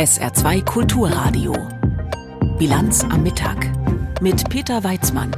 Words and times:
SR2 0.00 0.64
Kulturradio. 0.64 1.52
Bilanz 2.58 3.04
am 3.04 3.22
Mittag 3.22 3.70
mit 4.22 4.48
Peter 4.48 4.82
Weizmann. 4.82 5.30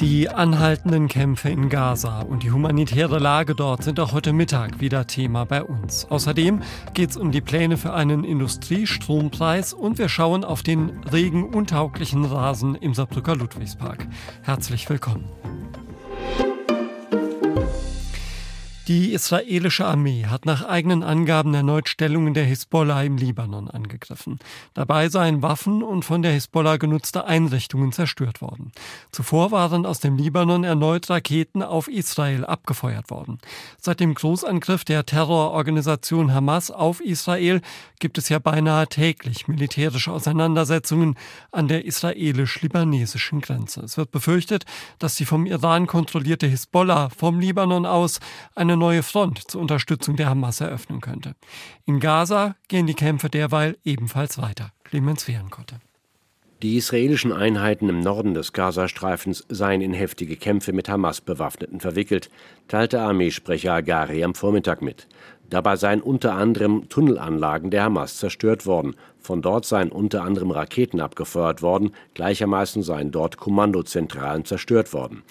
Die 0.00 0.28
anhaltenden 0.28 1.06
Kämpfe 1.06 1.48
in 1.48 1.68
Gaza 1.68 2.22
und 2.22 2.42
die 2.42 2.50
humanitäre 2.50 3.20
Lage 3.20 3.54
dort 3.54 3.84
sind 3.84 4.00
auch 4.00 4.12
heute 4.12 4.32
Mittag 4.32 4.80
wieder 4.80 5.06
Thema 5.06 5.44
bei 5.44 5.62
uns. 5.62 6.06
Außerdem 6.10 6.60
geht 6.92 7.10
es 7.10 7.16
um 7.16 7.30
die 7.30 7.40
Pläne 7.40 7.76
für 7.76 7.92
einen 7.92 8.24
Industriestrompreis 8.24 9.74
und 9.74 9.98
wir 9.98 10.08
schauen 10.08 10.42
auf 10.42 10.64
den 10.64 10.90
regenuntauglichen 11.12 12.24
Rasen 12.24 12.74
im 12.74 12.94
Saarbrücker 12.94 13.36
Ludwigspark. 13.36 14.08
Herzlich 14.42 14.90
willkommen. 14.90 15.28
Die 18.90 19.12
israelische 19.12 19.86
Armee 19.86 20.26
hat 20.26 20.46
nach 20.46 20.64
eigenen 20.64 21.04
Angaben 21.04 21.54
erneut 21.54 21.88
Stellungen 21.88 22.34
der 22.34 22.44
Hisbollah 22.44 23.04
im 23.04 23.18
Libanon 23.18 23.70
angegriffen. 23.70 24.40
Dabei 24.74 25.08
seien 25.08 25.42
Waffen 25.42 25.84
und 25.84 26.04
von 26.04 26.22
der 26.22 26.32
Hisbollah 26.32 26.76
genutzte 26.76 27.24
Einrichtungen 27.24 27.92
zerstört 27.92 28.40
worden. 28.40 28.72
Zuvor 29.12 29.52
waren 29.52 29.86
aus 29.86 30.00
dem 30.00 30.16
Libanon 30.16 30.64
erneut 30.64 31.08
Raketen 31.08 31.62
auf 31.62 31.86
Israel 31.86 32.44
abgefeuert 32.44 33.10
worden. 33.10 33.38
Seit 33.80 34.00
dem 34.00 34.12
Großangriff 34.12 34.82
der 34.84 35.06
Terrororganisation 35.06 36.34
Hamas 36.34 36.72
auf 36.72 37.00
Israel 37.00 37.60
gibt 38.00 38.18
es 38.18 38.28
ja 38.28 38.40
beinahe 38.40 38.88
täglich 38.88 39.46
militärische 39.46 40.10
Auseinandersetzungen 40.10 41.16
an 41.52 41.68
der 41.68 41.84
israelisch-libanesischen 41.84 43.40
Grenze. 43.40 43.82
Es 43.82 43.96
wird 43.96 44.10
befürchtet, 44.10 44.64
dass 44.98 45.14
die 45.14 45.26
vom 45.26 45.46
Iran 45.46 45.86
kontrollierte 45.86 46.48
Hisbollah 46.48 47.10
vom 47.10 47.38
Libanon 47.38 47.86
aus 47.86 48.18
eine 48.56 48.79
neue 48.80 49.04
Front 49.04 49.48
zur 49.48 49.60
Unterstützung 49.60 50.16
der 50.16 50.28
Hamas 50.28 50.60
eröffnen 50.60 51.00
könnte. 51.00 51.36
In 51.86 52.00
Gaza 52.00 52.56
gehen 52.66 52.88
die 52.88 52.94
Kämpfe 52.94 53.30
derweil 53.30 53.78
ebenfalls 53.84 54.38
weiter. 54.38 54.72
Clemens 54.82 55.22
Fehrenkotte. 55.22 55.76
Die 56.62 56.76
israelischen 56.76 57.32
Einheiten 57.32 57.88
im 57.88 58.00
Norden 58.00 58.34
des 58.34 58.52
Gazastreifens 58.52 59.46
seien 59.48 59.80
in 59.80 59.94
heftige 59.94 60.36
Kämpfe 60.36 60.74
mit 60.74 60.90
Hamas-Bewaffneten 60.90 61.80
verwickelt, 61.80 62.28
teilte 62.68 63.00
Armeesprecher 63.00 63.72
Agari 63.72 64.22
am 64.22 64.34
Vormittag 64.34 64.82
mit. 64.82 65.06
Dabei 65.48 65.76
seien 65.76 66.02
unter 66.02 66.34
anderem 66.34 66.88
Tunnelanlagen 66.88 67.70
der 67.70 67.84
Hamas 67.84 68.18
zerstört 68.18 68.66
worden. 68.66 68.94
Von 69.18 69.42
dort 69.42 69.64
seien 69.64 69.90
unter 69.90 70.22
anderem 70.22 70.50
Raketen 70.50 71.00
abgefeuert 71.00 71.60
worden. 71.60 71.92
Gleichermaßen 72.14 72.82
seien 72.82 73.10
dort 73.10 73.36
Kommandozentralen 73.36 74.44
zerstört 74.44 74.92
worden. 74.92 75.22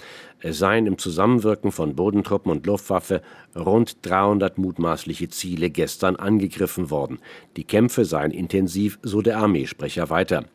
Es 0.42 0.58
seien 0.58 0.88
im 0.88 0.98
Zusammenwirken 0.98 1.72
von 1.72 1.96
Bodentruppen 1.96 2.52
und 2.52 2.66
Luftwaffe 2.66 3.22
rund 3.56 3.98
300 4.04 4.58
mutmaßliche 4.58 5.30
Ziele 5.30 5.70
gestern 5.70 6.16
angegriffen 6.16 6.90
worden. 6.90 7.20
Die 7.58 7.66
Kämpfe 7.66 8.06
seien 8.06 8.32
intensiv, 8.32 9.00
so 9.04 9.22
der 9.22 9.38
Armeesprecher 9.38 10.10
weiter. 10.10 10.46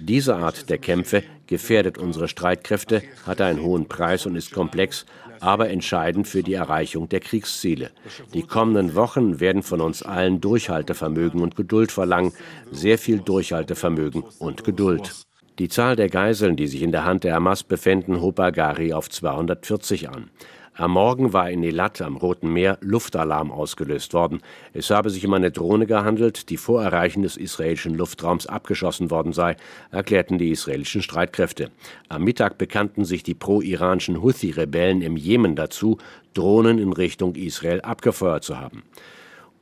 Diese 0.00 0.36
Art 0.36 0.70
der 0.70 0.78
Kämpfe 0.78 1.24
gefährdet 1.46 1.98
unsere 1.98 2.28
Streitkräfte, 2.28 3.02
hat 3.26 3.40
einen 3.40 3.62
hohen 3.62 3.88
Preis 3.88 4.26
und 4.26 4.36
ist 4.36 4.52
komplex, 4.52 5.06
aber 5.40 5.70
entscheidend 5.70 6.28
für 6.28 6.42
die 6.42 6.54
Erreichung 6.54 7.08
der 7.08 7.20
Kriegsziele. 7.20 7.90
Die 8.34 8.42
kommenden 8.42 8.94
Wochen 8.94 9.40
werden 9.40 9.62
von 9.62 9.80
uns 9.80 10.02
allen 10.02 10.40
Durchhaltevermögen 10.40 11.40
und 11.40 11.56
Geduld 11.56 11.90
verlangen, 11.92 12.32
sehr 12.70 12.98
viel 12.98 13.20
Durchhaltevermögen 13.20 14.22
und 14.38 14.64
Geduld. 14.64 15.27
Die 15.58 15.68
Zahl 15.68 15.96
der 15.96 16.08
Geiseln, 16.08 16.54
die 16.54 16.68
sich 16.68 16.82
in 16.82 16.92
der 16.92 17.04
Hand 17.04 17.24
der 17.24 17.34
Hamas 17.34 17.64
befinden, 17.64 18.20
hob 18.20 18.38
Agari 18.38 18.92
auf 18.92 19.10
240 19.10 20.08
an. 20.08 20.30
Am 20.74 20.92
Morgen 20.92 21.32
war 21.32 21.50
in 21.50 21.64
Elat 21.64 22.00
am 22.00 22.16
Roten 22.16 22.52
Meer 22.52 22.78
Luftalarm 22.80 23.50
ausgelöst 23.50 24.14
worden. 24.14 24.40
Es 24.72 24.90
habe 24.90 25.10
sich 25.10 25.26
um 25.26 25.34
eine 25.34 25.50
Drohne 25.50 25.86
gehandelt, 25.86 26.50
die 26.50 26.56
vor 26.56 26.84
Erreichen 26.84 27.22
des 27.22 27.36
israelischen 27.36 27.96
Luftraums 27.96 28.46
abgeschossen 28.46 29.10
worden 29.10 29.32
sei, 29.32 29.56
erklärten 29.90 30.38
die 30.38 30.50
israelischen 30.50 31.02
Streitkräfte. 31.02 31.72
Am 32.08 32.22
Mittag 32.22 32.56
bekannten 32.56 33.04
sich 33.04 33.24
die 33.24 33.34
pro-iranischen 33.34 34.22
Houthi-Rebellen 34.22 35.02
im 35.02 35.16
Jemen 35.16 35.56
dazu, 35.56 35.98
Drohnen 36.34 36.78
in 36.78 36.92
Richtung 36.92 37.34
Israel 37.34 37.80
abgefeuert 37.80 38.44
zu 38.44 38.60
haben. 38.60 38.84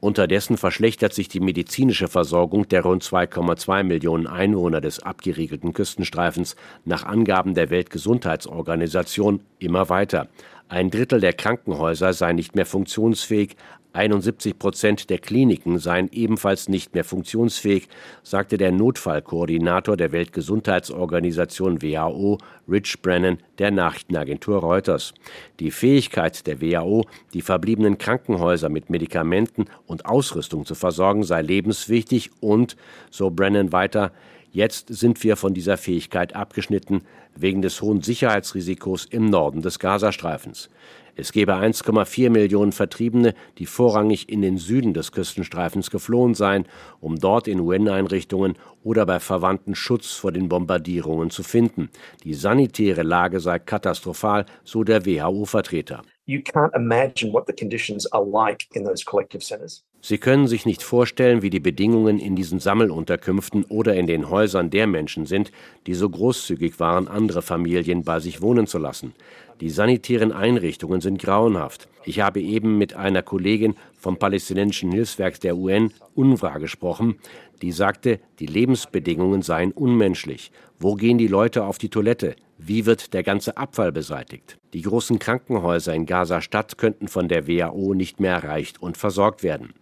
Unterdessen 0.06 0.56
verschlechtert 0.56 1.15
sich 1.15 1.27
die 1.27 1.41
medizinische 1.41 2.06
Versorgung 2.06 2.69
der 2.69 2.83
rund 2.83 3.03
2,2 3.03 3.83
Millionen 3.83 4.28
Einwohner 4.28 4.81
des 4.81 5.03
abgeriegelten 5.03 5.72
Küstenstreifens 5.72 6.55
nach 6.84 7.03
Angaben 7.03 7.55
der 7.55 7.71
Weltgesundheitsorganisation 7.71 9.41
immer 9.59 9.89
weiter. 9.89 10.28
Ein 10.69 10.93
Drittel 10.93 11.19
der 11.19 11.33
Krankenhäuser 11.33 12.12
sei 12.12 12.34
nicht 12.34 12.55
mehr 12.55 12.66
funktionsfähig, 12.66 13.56
71 13.97 14.59
Prozent 14.59 15.11
der 15.11 15.19
Kliniken 15.19 15.79
seien 15.79 16.09
ebenfalls 16.12 16.69
nicht 16.69 16.95
mehr 16.95 17.05
funktionsfähig, 17.05 17.89
sagte 18.23 18.59
der 18.59 18.71
Notfallkoordinator 18.71 19.97
der 19.97 20.12
Weltgesundheitsorganisation 20.12 21.83
WHO, 21.83 22.39
Rich 22.69 23.01
Brennan, 23.03 23.39
der 23.59 23.71
Nachrichtenagentur 23.71 24.59
Reuters. 24.59 25.15
Die 25.61 25.71
Fähigkeit 25.71 26.47
der 26.47 26.61
WHO, 26.61 27.07
die 27.33 27.43
verbliebenen 27.43 27.99
Krankenhäuser 27.99 28.69
mit 28.69 28.91
Medikamenten 28.91 29.65
und 29.87 30.07
Ausrüstung 30.07 30.67
zu 30.67 30.75
versorgen, 30.75 31.25
sei 31.25 31.43
lebenswichtig 31.43 32.31
und, 32.41 32.77
so 33.11 33.31
Brennan 33.31 33.73
weiter, 33.73 34.13
Jetzt 34.56 34.89
sind 34.89 35.22
wir 35.22 35.37
von 35.37 35.53
dieser 35.53 35.77
Fähigkeit 35.77 36.34
abgeschnitten 36.34 37.03
wegen 37.34 37.61
des 37.61 37.83
hohen 37.83 38.00
Sicherheitsrisikos 38.00 39.05
im 39.05 39.28
Norden 39.28 39.61
des 39.61 39.78
Gazastreifens. 39.78 40.71
Es 41.15 41.33
gebe 41.33 41.53
1,4 41.53 42.31
Millionen 42.31 42.72
Vertriebene, 42.72 43.34
die 43.59 43.66
vorrangig 43.66 44.31
in 44.31 44.41
den 44.41 44.56
Süden 44.56 44.95
des 44.95 45.12
Küstenstreifens 45.12 45.91
geflohen 45.91 46.33
seien, 46.33 46.65
um 47.00 47.16
dort 47.19 47.49
in 47.49 47.61
UN-Einrichtungen 47.61 48.55
oder 48.83 49.05
bei 49.05 49.21
Verwandten 49.21 49.75
Schutz 49.75 50.12
vor 50.12 50.33
den 50.33 50.49
Bombardierungen 50.49 51.28
zu 51.28 51.43
finden. 51.43 51.91
Die 52.25 52.33
sanitäre 52.33 53.03
Lage 53.03 53.41
sei 53.41 53.59
katastrophal, 53.59 54.47
so 54.65 54.84
der 54.84 55.05
WHO-Vertreter. 55.05 56.00
You 56.25 56.41
can't 56.41 56.75
imagine 56.75 57.31
what 57.31 57.47
the 57.47 57.53
conditions 57.53 58.11
are 58.11 58.25
like 58.25 58.66
in 58.75 58.84
those 58.87 59.05
collective 59.05 59.45
centers. 59.45 59.84
Sie 60.09 60.19
können 60.19 60.47
sich 60.47 60.67
nicht 60.67 60.84
vorstellen, 60.84 61.43
wie 61.43 61.50
die 61.50 61.59
Bedingungen 61.59 62.21
in 62.21 62.37
diesen 62.37 62.61
Sammelunterkünften 62.61 63.65
oder 63.65 63.97
in 63.97 64.06
den 64.06 64.31
Häusern 64.31 64.71
der 64.71 64.87
Menschen 64.87 65.27
sind, 65.27 65.50
die 65.89 65.94
so 65.94 66.09
großzügig 66.09 66.78
waren, 66.78 67.09
andere 67.09 67.43
Familien 67.43 68.05
bei 68.05 68.21
sich 68.21 68.41
wohnen 68.41 68.69
zu 68.69 68.78
lassen. 68.78 69.15
Die 69.61 69.71
sanitären 69.71 70.33
Einrichtungen 70.33 71.00
sind 71.00 71.19
grauenhaft. 71.19 71.89
Ich 72.05 72.21
habe 72.21 72.41
eben 72.41 72.77
mit 72.77 72.94
einer 72.94 73.22
Kollegin 73.22 73.75
vom 73.99 74.19
palästinensischen 74.19 74.93
Hilfswerk 74.93 75.41
der 75.41 75.56
UN, 75.56 75.93
UNRWA, 76.15 76.59
gesprochen, 76.59 77.17
die 77.62 77.72
sagte, 77.72 78.21
die 78.39 78.47
Lebensbedingungen 78.47 79.41
seien 79.41 79.72
unmenschlich. 79.72 80.53
Wo 80.78 80.95
gehen 80.95 81.16
die 81.16 81.27
Leute 81.27 81.65
auf 81.65 81.78
die 81.78 81.89
Toilette? 81.89 82.37
Wie 82.59 82.84
wird 82.84 83.15
der 83.15 83.22
ganze 83.22 83.56
Abfall 83.56 83.93
beseitigt? 83.93 84.59
Die 84.75 84.83
großen 84.83 85.19
Krankenhäuser 85.19 85.95
in 85.95 86.05
Gaza-Stadt 86.05 86.77
könnten 86.77 87.09
von 87.09 87.28
der 87.28 87.49
WHO 87.49 87.95
nicht 87.95 88.21
mehr 88.21 88.34
erreicht 88.34 88.83
und 88.83 88.99
versorgt 88.99 89.43
werden. 89.43 89.72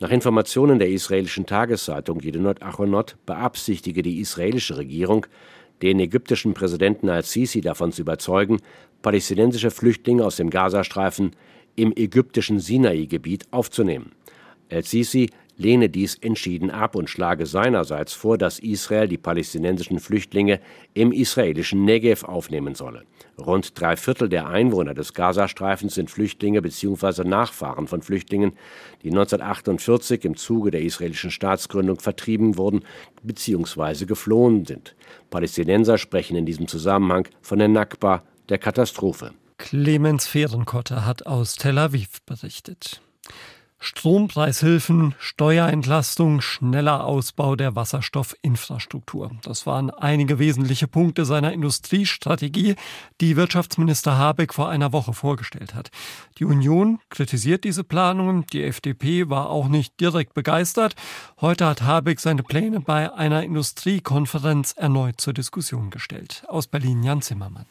Nach 0.00 0.10
Informationen 0.10 0.78
der 0.78 0.88
israelischen 0.88 1.46
Tageszeitung 1.46 2.20
Yedinot 2.20 2.62
Achonot 2.62 3.16
beabsichtige 3.26 4.02
die 4.02 4.18
israelische 4.20 4.76
Regierung, 4.76 5.26
den 5.82 6.00
ägyptischen 6.00 6.54
Präsidenten 6.54 7.08
al-Sisi 7.08 7.60
davon 7.60 7.92
zu 7.92 8.02
überzeugen, 8.02 8.60
palästinensische 9.02 9.70
Flüchtlinge 9.70 10.24
aus 10.24 10.36
dem 10.36 10.50
Gazastreifen 10.50 11.32
im 11.76 11.92
ägyptischen 11.96 12.60
Sinai-Gebiet 12.60 13.46
aufzunehmen. 13.50 14.12
El-Sisi 14.68 15.30
lehne 15.56 15.88
dies 15.88 16.16
entschieden 16.16 16.70
ab 16.70 16.96
und 16.96 17.08
schlage 17.08 17.46
seinerseits 17.46 18.12
vor, 18.12 18.38
dass 18.38 18.58
Israel 18.58 19.08
die 19.08 19.18
palästinensischen 19.18 20.00
Flüchtlinge 20.00 20.60
im 20.94 21.12
israelischen 21.12 21.84
Negev 21.84 22.24
aufnehmen 22.24 22.74
solle. 22.74 23.04
Rund 23.38 23.78
drei 23.78 23.96
Viertel 23.96 24.28
der 24.28 24.48
Einwohner 24.48 24.94
des 24.94 25.12
Gazastreifens 25.12 25.94
sind 25.94 26.10
Flüchtlinge 26.10 26.62
bzw. 26.62 27.24
Nachfahren 27.24 27.88
von 27.88 28.02
Flüchtlingen, 28.02 28.52
die 29.02 29.10
1948 29.10 30.24
im 30.24 30.36
Zuge 30.36 30.70
der 30.70 30.82
israelischen 30.82 31.30
Staatsgründung 31.30 32.00
vertrieben 32.00 32.56
wurden 32.56 32.84
bzw. 33.22 34.06
geflohen 34.06 34.64
sind. 34.64 34.94
Palästinenser 35.30 35.98
sprechen 35.98 36.36
in 36.36 36.46
diesem 36.46 36.68
Zusammenhang 36.68 37.28
von 37.42 37.58
der 37.58 37.68
Nakba, 37.68 38.22
der 38.48 38.58
Katastrophe. 38.58 39.32
Clemens 39.58 40.26
Fehrenkotte 40.26 41.06
hat 41.06 41.26
aus 41.26 41.54
Tel 41.56 41.78
Aviv 41.78 42.20
berichtet. 42.26 43.00
Strompreishilfen, 43.84 45.14
Steuerentlastung, 45.18 46.40
schneller 46.40 47.04
Ausbau 47.04 47.54
der 47.54 47.76
Wasserstoffinfrastruktur. 47.76 49.32
Das 49.42 49.66
waren 49.66 49.90
einige 49.90 50.38
wesentliche 50.38 50.88
Punkte 50.88 51.26
seiner 51.26 51.52
Industriestrategie, 51.52 52.76
die 53.20 53.36
Wirtschaftsminister 53.36 54.16
Habeck 54.16 54.54
vor 54.54 54.70
einer 54.70 54.94
Woche 54.94 55.12
vorgestellt 55.12 55.74
hat. 55.74 55.90
Die 56.38 56.46
Union 56.46 56.98
kritisiert 57.10 57.64
diese 57.64 57.84
Planungen, 57.84 58.46
die 58.54 58.64
FDP 58.64 59.28
war 59.28 59.50
auch 59.50 59.68
nicht 59.68 60.00
direkt 60.00 60.32
begeistert. 60.32 60.94
Heute 61.42 61.66
hat 61.66 61.82
Habeck 61.82 62.20
seine 62.20 62.42
Pläne 62.42 62.80
bei 62.80 63.12
einer 63.12 63.42
Industriekonferenz 63.42 64.72
erneut 64.78 65.20
zur 65.20 65.34
Diskussion 65.34 65.90
gestellt. 65.90 66.42
Aus 66.48 66.68
Berlin 66.68 67.02
Jan 67.02 67.20
Zimmermann. 67.20 67.66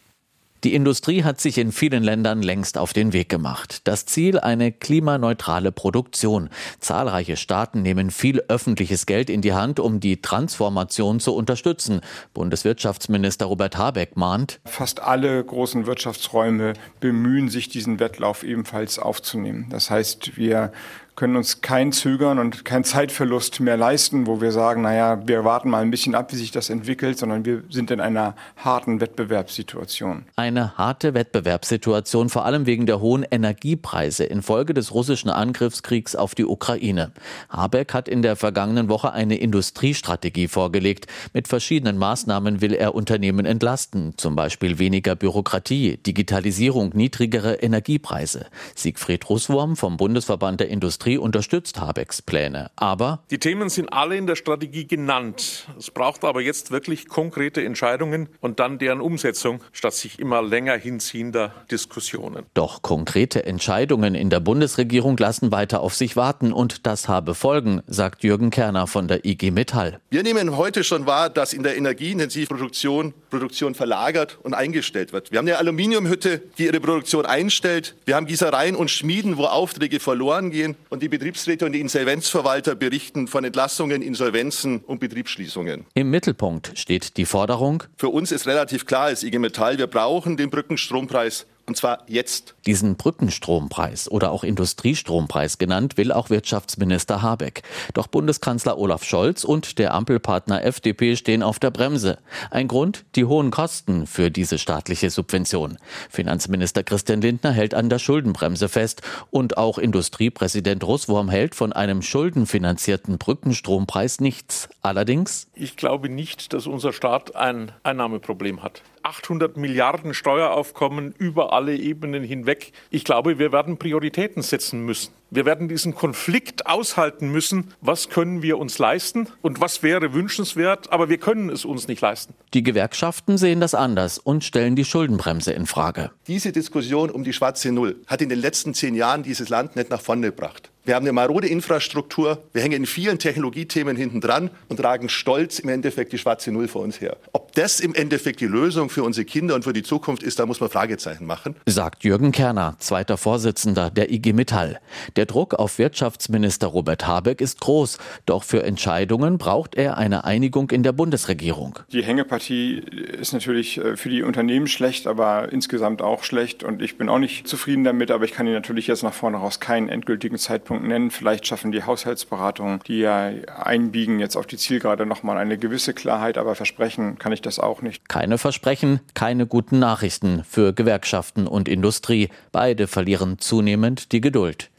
Die 0.63 0.75
Industrie 0.75 1.25
hat 1.25 1.42
sich 1.42 1.57
in 1.57 1.74
vielen 1.74 2.04
Ländern 2.04 2.42
längst 2.42 2.77
auf 2.77 2.94
den 2.94 3.12
Weg 3.12 3.27
gemacht. 3.27 3.81
Das 3.83 4.06
Ziel 4.06 4.39
eine 4.39 4.71
klimaneutrale 4.71 5.74
Produktion. 5.74 6.50
Zahlreiche 6.80 7.36
Staaten 7.36 7.81
nehmen 7.81 8.12
viel 8.12 8.42
öffentliches 8.48 9.06
Geld 9.06 9.30
in 9.30 9.42
die 9.42 9.51
Hand, 9.51 9.81
um 9.81 10.00
die 10.00 10.21
Transformation 10.21 11.19
zu 11.19 11.36
unterstützen. 11.36 12.00
Bundeswirtschaftsminister 12.33 13.48
Robert 13.48 13.77
Habeck 13.77 14.15
mahnt, 14.15 14.62
fast 14.63 15.01
alle 15.01 15.44
großen 15.44 15.86
Wirtschaftsräume 15.86 16.74
bemühen 17.01 17.50
sich, 17.50 17.68
diesen 17.68 18.00
Wettlauf 18.00 18.44
ebenfalls 18.44 19.00
aufzunehmen. 19.00 19.68
Das 19.69 19.89
heißt, 19.89 20.38
wir 20.38 20.71
können 21.15 21.36
uns 21.36 21.62
kein 21.62 21.92
Zögern 21.92 22.39
und 22.39 22.65
kein 22.65 22.83
Zeitverlust 22.83 23.60
mehr 23.60 23.77
leisten, 23.77 24.25
wo 24.25 24.42
wir 24.42 24.51
sagen, 24.51 24.81
naja, 24.81 25.21
wir 25.27 25.45
warten 25.45 25.69
mal 25.69 25.81
ein 25.81 25.92
bisschen 25.92 26.15
ab, 26.15 26.31
wie 26.33 26.38
sich 26.38 26.51
das 26.51 26.69
entwickelt, 26.69 27.19
sondern 27.19 27.45
wir 27.45 27.63
sind 27.69 27.92
in 27.92 28.00
einer 28.00 28.36
harten 28.57 29.00
Wettbewerbssituation. 29.00 30.25
Eine 30.36 30.75
harte 30.77 31.13
Wettbewerbssituation, 31.13 32.30
vor 32.30 32.45
allem 32.45 32.65
wegen 32.65 32.88
der 32.88 33.00
hohen 33.00 33.24
Energiepreise 33.30 34.24
infolge 34.24 34.74
des 34.74 34.94
russischen 34.94 35.30
Angriffskriegs 35.30 36.15
auf 36.15 36.33
die 36.33 36.45
Ukraine. 36.45 37.12
Habeck 37.50 37.94
hat 37.94 38.07
in 38.07 38.24
der 38.24 38.36
vergangenen 38.36 38.89
Woche 38.89 39.13
eine 39.13 39.38
Industriestrategie 39.38 40.48
vorgelegt. 40.48 41.06
Mit 41.33 41.48
verschiedenen 41.48 41.98
Maßnahmen 41.98 42.62
will 42.62 42.74
er 42.74 42.95
Unternehmen 42.95 43.45
entlasten, 43.45 44.13
zum 44.18 44.36
Beispiel 44.36 44.80
weniger 44.80 45.16
Bürokratie, 45.16 45.98
Digitalisierung, 45.98 46.92
niedrigere 46.95 47.56
Energiepreise. 47.56 48.48
Siegfried 48.74 49.30
Russwurm 49.30 49.75
vom 49.75 49.98
Bundesverband 49.98 50.59
der 50.59 50.69
Industrie 50.69 51.03
Industrie 51.04 51.18
unterstützt 51.18 51.82
Habecks 51.82 52.22
Pläne. 52.22 52.72
Aber 52.78 53.24
die 53.30 53.38
Themen 53.38 53.68
sind 53.68 53.92
alle 53.92 54.16
in 54.16 54.26
der 54.26 54.38
Strategie 54.38 54.88
genannt. 54.88 55.68
Es 55.78 55.92
braucht 55.92 56.24
aber 56.24 56.42
jetzt 56.42 56.72
wirklich 56.72 57.10
konkrete 57.10 57.64
Entscheidungen 57.64 58.30
und 58.40 58.60
dann 58.60 58.80
deren 58.80 59.02
Umsetzung, 59.02 59.62
statt 59.74 59.94
sich 59.94 60.20
immer 60.20 60.42
länger 60.42 60.78
hinziehender 60.78 61.54
Diskussionen. 61.70 62.46
Doch 62.54 62.82
konkrete 62.82 63.46
Entscheidungen 63.46 64.16
in 64.16 64.30
der 64.30 64.40
Bundesregierung 64.40 65.18
lassen 65.18 65.52
weiter 65.52 65.82
auf 65.82 65.94
sich 65.94 66.16
warten 66.16 66.54
und 66.54 66.88
das 66.88 67.10
habe 67.10 67.36
Folgen, 67.36 67.82
sagt 67.88 68.24
Jürgen 68.24 68.50
Kerner 68.50 68.88
von 68.88 69.10
der 69.10 69.26
IG 69.26 69.52
Metall. 69.52 70.00
Wir 70.10 70.24
nehmen 70.24 70.56
heute 70.56 70.86
schon 70.86 71.06
wahr, 71.06 71.30
dass 71.30 71.54
in 71.54 71.64
der 71.64 71.76
energieintensiven 71.76 72.56
Produktion 72.56 73.14
Produktion 73.30 73.76
verlagert 73.76 74.38
und 74.44 74.54
eingestellt 74.54 75.12
wird. 75.12 75.32
Wir 75.32 75.40
haben 75.40 75.48
eine 75.48 75.58
Aluminiumhütte, 75.58 76.44
die 76.58 76.66
ihre 76.66 76.80
Produktion 76.80 77.26
einstellt. 77.26 77.96
Wir 78.06 78.16
haben 78.16 78.28
Gießereien 78.28 78.76
und 78.76 78.90
Schmieden, 78.90 79.38
wo 79.38 79.46
Aufträge 79.46 80.00
verloren 80.00 80.52
gehen 80.52 80.76
und 80.94 81.01
die 81.01 81.10
Betriebsräte 81.10 81.66
und 81.66 81.72
die 81.72 81.81
Insolvenzverwalter 81.81 82.75
berichten 82.75 83.28
von 83.28 83.44
Entlassungen, 83.44 84.04
Insolvenzen 84.04 84.78
und 84.81 85.00
Betriebsschließungen. 85.00 85.88
Im 85.95 86.12
Mittelpunkt 86.12 86.72
steht 86.75 87.18
die 87.18 87.25
Forderung. 87.25 87.81
Für 87.98 88.10
uns 88.10 88.31
ist 88.31 88.45
relativ 88.45 88.86
klar 88.86 89.06
als 89.06 89.24
IG 89.24 89.40
Metall, 89.40 89.80
wir 89.80 89.88
brauchen 89.88 90.38
den 90.38 90.51
Brückenstrompreis 90.51 91.48
und 91.65 91.77
zwar 91.77 92.04
jetzt. 92.07 92.56
Diesen 92.65 92.95
Brückenstrompreis 92.95 94.12
oder 94.12 94.31
auch 94.31 94.44
Industriestrompreis 94.44 95.57
genannt, 95.57 95.98
will 95.98 96.12
auch 96.12 96.30
Wirtschaftsminister 96.30 97.21
Habeck. 97.21 97.63
Doch 97.94 98.07
Bundeskanzler 98.07 98.77
Olaf 98.77 99.04
Scholz 99.04 99.44
und 99.44 99.80
der 99.80 99.94
Ampelpartner 99.94 100.63
FDP 100.63 101.15
stehen 101.15 101.42
auf 101.42 101.60
der 101.60 101.71
Bremse. 101.71 102.18
Ein 102.51 102.68
Grund, 102.68 103.06
die 103.15 103.25
hohen 103.25 103.51
Kosten 103.51 104.07
für 104.07 104.30
diese 104.30 104.57
staatliche 104.57 105.10
Subvention. 105.10 105.77
Finanzminister 106.10 106.83
Christian 106.83 107.21
Lindner 107.21 107.51
hält 107.51 107.74
an 107.74 107.89
der 107.89 108.00
Schuldenbremse 108.00 108.68
fest 108.68 109.01
und 109.31 109.57
auch 109.57 109.77
Industriepräsident 109.77 110.83
Russwurm 110.83 111.30
hält 111.30 111.56
von 111.56 111.71
einem 111.71 112.01
schuldenfinanzierten 112.01 113.18
Brückenstrompreis 113.18 114.19
nichts. 114.19 114.69
Allerdings. 114.81 115.48
Ich 115.54 115.77
glaube 115.77 116.09
nicht, 116.09 116.54
dass 116.54 116.68
unser 116.68 116.92
Staat 116.92 117.36
ein 117.36 117.71
Einnahmeproblem 117.83 118.63
hat. 118.63 118.81
800 119.04 119.58
Milliarden 119.58 120.14
Steueraufkommen 120.14 121.14
über 121.18 121.54
alle 121.54 121.76
Ebenen 121.76 122.24
hinweg. 122.24 122.72
Ich 122.90 123.04
glaube, 123.04 123.40
wir 123.40 123.52
werden 123.52 123.78
Prioritäten 123.78 124.42
setzen 124.42 124.86
müssen. 124.86 125.14
Wir 125.30 125.46
werden 125.46 125.68
diesen 125.68 125.96
Konflikt 125.96 126.68
aushalten 126.68 127.32
müssen. 127.32 127.74
Was 127.82 128.10
können 128.10 128.42
wir 128.42 128.58
uns 128.58 128.80
leisten 128.80 129.28
und 129.42 129.62
was 129.62 129.84
wäre 129.84 130.14
wünschenswert, 130.14 130.92
aber 130.92 131.10
wir 131.10 131.18
können 131.18 131.50
es 131.50 131.66
uns 131.66 131.88
nicht 131.88 132.02
leisten. 132.02 132.34
Die 132.54 132.64
Gewerkschaften 132.64 133.38
sehen 133.38 133.60
das 133.60 133.76
anders 133.76 134.18
und 134.18 134.44
stellen 134.44 134.76
die 134.76 134.86
Schuldenbremse 134.86 135.54
in 135.54 135.66
Frage. 135.66 136.12
Diese 136.28 136.52
Diskussion 136.52 137.10
um 137.10 137.24
die 137.24 137.34
schwarze 137.34 137.72
Null 137.72 137.96
hat 138.08 138.22
in 138.22 138.30
den 138.30 138.40
letzten 138.40 138.74
zehn 138.74 138.96
Jahren 138.96 139.24
dieses 139.24 139.50
Land 139.50 139.76
nicht 139.76 139.90
nach 139.90 140.02
vorne 140.02 140.28
gebracht. 140.28 140.73
Wir 140.85 140.95
haben 140.95 141.06
eine 141.06 141.13
marode 141.13 141.47
Infrastruktur, 141.47 142.44
wir 142.51 142.62
hängen 142.62 142.81
in 142.81 142.85
vielen 142.85 143.18
Technologiethemen 143.18 143.95
hinten 143.95 144.19
dran 144.19 144.50
und 144.68 144.81
tragen 144.81 145.07
stolz 145.07 145.59
im 145.59 145.69
Endeffekt 145.69 146.12
die 146.12 146.18
schwarze 146.18 146.51
Null 146.51 146.68
vor 146.68 146.81
uns 146.81 147.00
her. 147.00 147.15
Ob 147.31 147.53
das 147.53 147.80
im 147.80 147.95
Endeffekt 147.95 148.41
die 148.41 148.47
Lösung 148.47 148.89
für 148.89 149.03
unsere 149.03 149.24
Kinder 149.24 149.56
und 149.56 149.63
für 149.63 149.71
die 149.71 149.83
Zukunft 149.83 150.24
ist, 150.24 150.39
da 150.39 150.45
muss 150.45 150.59
man 150.59 150.69
Fragezeichen 150.69 151.25
machen. 151.25 151.56
Sagt 151.65 152.03
Jürgen 152.03 152.33
Kerner, 152.33 152.75
zweiter 152.80 153.15
Vorsitzender 153.15 153.91
der 153.91 154.12
IG 154.12 154.33
Metall. 154.33 154.81
Der 155.15 155.25
Druck 155.25 155.53
auf 155.53 155.77
Wirtschaftsminister 155.77 156.68
Robert 156.68 157.07
Habeck 157.07 157.39
ist 157.39 157.62
groß, 157.62 157.97
doch 158.25 158.44
für 158.44 158.63
Entscheidungen 158.63 159.38
braucht 159.38 159.75
er 159.75 159.97
eine 159.97 160.25
Einigung 160.25 160.69
in 160.71 160.83
der 160.83 160.91
Bundesregierung. 160.91 161.80
Die 161.94 162.03
Hängepartie 162.03 162.80
ist 163.21 163.31
natürlich 163.31 163.77
äh, 163.77 163.95
für 163.95 164.09
die 164.09 164.21
Unternehmen 164.21 164.68
schlecht, 164.68 165.07
aber 165.07 165.50
insgesamt 165.50 166.01
auch 166.01 166.25
schlecht 166.25 166.62
und 166.62 166.81
ich 166.81 166.97
bin 166.97 167.07
auch 167.07 167.19
nicht 167.19 167.47
zufrieden 167.47 167.85
damit, 167.85 168.12
aber 168.12 168.25
ich 168.25 168.33
kann 168.33 168.47
Ihnen 168.47 168.56
natürlich 168.56 168.88
jetzt 168.88 169.03
nach 169.03 169.13
vorne 169.13 169.38
raus 169.38 169.62
keinen 169.62 169.88
endgültigen 169.88 170.38
Zeitpunkt 170.38 170.73
Stichpunkt 170.74 170.88
nennen. 170.88 171.12
Vielleicht 171.12 171.48
schaffen 171.48 171.72
die 171.72 171.84
Haushaltsberatungen, 171.84 172.80
die 172.88 173.00
ja 173.00 173.31
einbiegen 173.48 174.20
jetzt 174.20 174.36
auf 174.36 174.48
die 174.48 174.58
Zielgerade 174.58 175.06
nochmal 175.06 175.38
eine 175.38 175.58
gewisse 175.58 175.94
Klarheit, 175.94 176.38
aber 176.38 176.56
versprechen 176.56 177.18
kann 177.20 177.31
ich 177.31 177.42
das 177.42 177.60
auch 177.60 177.81
nicht. 177.81 178.10
Keine 178.10 178.38
Versprechen, 178.38 179.00
keine 179.14 179.46
guten 179.46 179.80
Nachrichten 179.80 180.44
für 180.44 180.74
Gewerkschaften 180.74 181.48
und 181.48 181.68
Industrie. 181.68 182.30
Beide 182.52 182.88
verlieren 182.88 183.40
zunehmend 183.40 184.12
die 184.12 184.22
Geduld. 184.22 184.70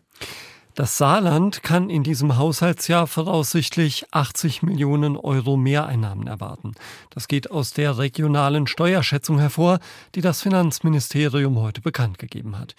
Das 0.75 0.99
Saarland 0.99 1.62
kann 1.62 1.88
in 1.88 2.02
diesem 2.02 2.37
Haushaltsjahr 2.37 3.06
voraussichtlich 3.06 4.06
80 4.11 4.64
Millionen 4.64 5.17
Euro 5.17 5.56
Mehreinnahmen 5.56 6.26
erwarten. 6.26 6.73
Das 7.11 7.29
geht 7.29 7.52
aus 7.52 7.73
der 7.73 7.97
regionalen 7.97 8.67
Steuerschätzung 8.67 9.38
hervor, 9.38 9.79
die 10.17 10.20
das 10.20 10.43
Finanzministerium 10.43 11.61
heute 11.61 11.81
bekannt 11.81 12.19
gegeben 12.19 12.58
hat. 12.58 12.75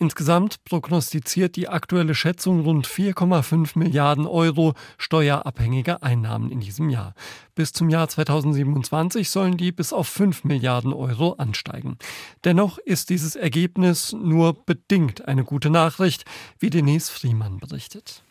Insgesamt 0.00 0.62
prognostiziert 0.62 1.56
die 1.56 1.68
aktuelle 1.68 2.14
Schätzung 2.14 2.60
rund 2.60 2.86
4,5 2.86 3.76
Milliarden 3.76 4.28
Euro 4.28 4.74
steuerabhängige 4.96 6.04
Einnahmen 6.04 6.52
in 6.52 6.60
diesem 6.60 6.88
Jahr. 6.88 7.14
Bis 7.56 7.72
zum 7.72 7.90
Jahr 7.90 8.08
2027 8.08 9.28
sollen 9.28 9.56
die 9.56 9.72
bis 9.72 9.92
auf 9.92 10.06
5 10.06 10.44
Milliarden 10.44 10.92
Euro 10.92 11.32
ansteigen. 11.32 11.98
Dennoch 12.44 12.78
ist 12.78 13.10
dieses 13.10 13.34
Ergebnis 13.34 14.12
nur 14.12 14.64
bedingt 14.64 15.26
eine 15.26 15.42
gute 15.42 15.68
Nachricht, 15.68 16.24
wie 16.60 16.70
Denise 16.70 17.10
Friemann 17.10 17.58
berichtet. 17.58 18.22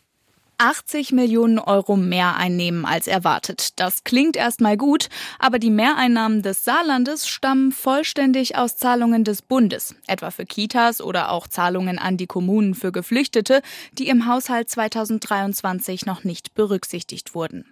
80 0.58 1.12
Millionen 1.12 1.58
Euro 1.58 1.96
mehr 1.96 2.36
einnehmen 2.36 2.84
als 2.84 3.06
erwartet. 3.06 3.78
Das 3.80 4.04
klingt 4.04 4.36
erstmal 4.36 4.76
gut, 4.76 5.08
aber 5.38 5.58
die 5.58 5.70
Mehreinnahmen 5.70 6.42
des 6.42 6.64
Saarlandes 6.64 7.28
stammen 7.28 7.72
vollständig 7.72 8.56
aus 8.56 8.76
Zahlungen 8.76 9.22
des 9.22 9.40
Bundes, 9.40 9.94
etwa 10.08 10.30
für 10.30 10.44
Kitas 10.44 11.00
oder 11.00 11.30
auch 11.30 11.46
Zahlungen 11.46 11.98
an 11.98 12.16
die 12.16 12.26
Kommunen 12.26 12.74
für 12.74 12.90
Geflüchtete, 12.90 13.62
die 13.92 14.08
im 14.08 14.26
Haushalt 14.26 14.68
2023 14.68 16.06
noch 16.06 16.24
nicht 16.24 16.54
berücksichtigt 16.54 17.34
wurden. 17.34 17.64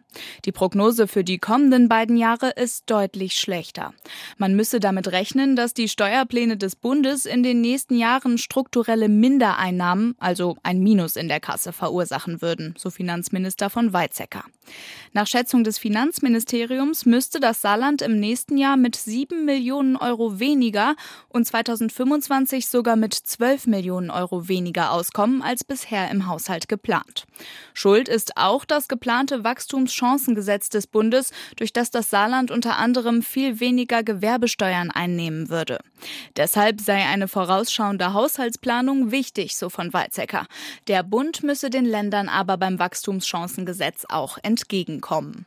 Die 0.44 0.52
Prognose 0.52 1.08
für 1.08 1.24
die 1.24 1.38
kommenden 1.38 1.88
beiden 1.88 2.16
Jahre 2.16 2.50
ist 2.50 2.84
deutlich 2.90 3.34
schlechter. 3.34 3.94
Man 4.38 4.54
müsse 4.54 4.80
damit 4.80 5.08
rechnen, 5.08 5.56
dass 5.56 5.74
die 5.74 5.88
Steuerpläne 5.88 6.56
des 6.56 6.76
Bundes 6.76 7.26
in 7.26 7.42
den 7.42 7.60
nächsten 7.60 7.96
Jahren 7.96 8.38
strukturelle 8.38 9.08
Mindereinnahmen, 9.08 10.14
also 10.18 10.56
ein 10.62 10.80
Minus 10.80 11.16
in 11.16 11.28
der 11.28 11.40
Kasse, 11.40 11.72
verursachen 11.72 12.42
würden, 12.42 12.74
so 12.78 12.90
Finanzminister 12.90 13.70
von 13.70 13.92
Weizsäcker. 13.92 14.44
Nach 15.12 15.26
Schätzung 15.26 15.64
des 15.64 15.78
Finanzministeriums 15.78 17.06
müsste 17.06 17.40
das 17.40 17.60
Saarland 17.60 18.02
im 18.02 18.18
nächsten 18.18 18.58
Jahr 18.58 18.76
mit 18.76 18.96
7 18.96 19.44
Millionen 19.44 19.96
Euro 19.96 20.38
weniger 20.38 20.96
und 21.28 21.46
2025 21.46 22.68
sogar 22.68 22.96
mit 22.96 23.14
12 23.14 23.66
Millionen 23.66 24.10
Euro 24.10 24.48
weniger 24.48 24.92
auskommen 24.92 25.42
als 25.42 25.64
bisher 25.64 26.10
im 26.10 26.26
Haushalt 26.26 26.68
geplant. 26.68 27.26
Schuld 27.74 28.08
ist 28.08 28.36
auch 28.36 28.64
das 28.64 28.88
geplante 28.88 29.44
Wachstumschancengesetz 30.06 30.68
des 30.68 30.86
Bundes, 30.86 31.32
durch 31.56 31.72
das 31.72 31.90
das 31.90 32.10
Saarland 32.10 32.50
unter 32.50 32.76
anderem 32.76 33.22
viel 33.22 33.60
weniger 33.60 34.02
Gewerbesteuern 34.02 34.90
einnehmen 34.90 35.48
würde. 35.48 35.78
Deshalb 36.36 36.80
sei 36.80 37.04
eine 37.06 37.28
vorausschauende 37.28 38.12
Haushaltsplanung 38.12 39.10
wichtig, 39.10 39.56
so 39.56 39.68
von 39.68 39.92
Weizsäcker. 39.92 40.46
Der 40.86 41.02
Bund 41.02 41.42
müsse 41.42 41.70
den 41.70 41.84
Ländern 41.84 42.28
aber 42.28 42.56
beim 42.56 42.78
Wachstumschancengesetz 42.78 44.06
auch 44.08 44.38
entgegenkommen. 44.42 45.46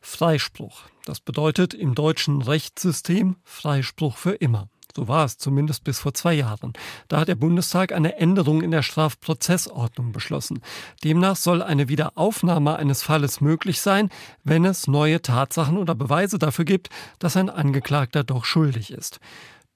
Freispruch. 0.00 0.82
Das 1.04 1.20
bedeutet 1.20 1.74
im 1.74 1.94
deutschen 1.94 2.42
Rechtssystem 2.42 3.36
Freispruch 3.42 4.16
für 4.16 4.32
immer. 4.32 4.68
So 4.96 5.08
war 5.08 5.24
es 5.24 5.38
zumindest 5.38 5.84
bis 5.84 6.00
vor 6.00 6.14
zwei 6.14 6.34
Jahren. 6.34 6.72
Da 7.08 7.20
hat 7.20 7.28
der 7.28 7.34
Bundestag 7.34 7.92
eine 7.92 8.16
Änderung 8.16 8.62
in 8.62 8.70
der 8.70 8.82
Strafprozessordnung 8.82 10.12
beschlossen. 10.12 10.60
Demnach 11.04 11.36
soll 11.36 11.62
eine 11.62 11.88
Wiederaufnahme 11.88 12.76
eines 12.76 13.02
Falles 13.02 13.40
möglich 13.40 13.80
sein, 13.80 14.10
wenn 14.44 14.64
es 14.64 14.86
neue 14.86 15.22
Tatsachen 15.22 15.78
oder 15.78 15.94
Beweise 15.94 16.38
dafür 16.38 16.64
gibt, 16.64 16.90
dass 17.18 17.36
ein 17.36 17.50
Angeklagter 17.50 18.24
doch 18.24 18.44
schuldig 18.44 18.90
ist. 18.90 19.20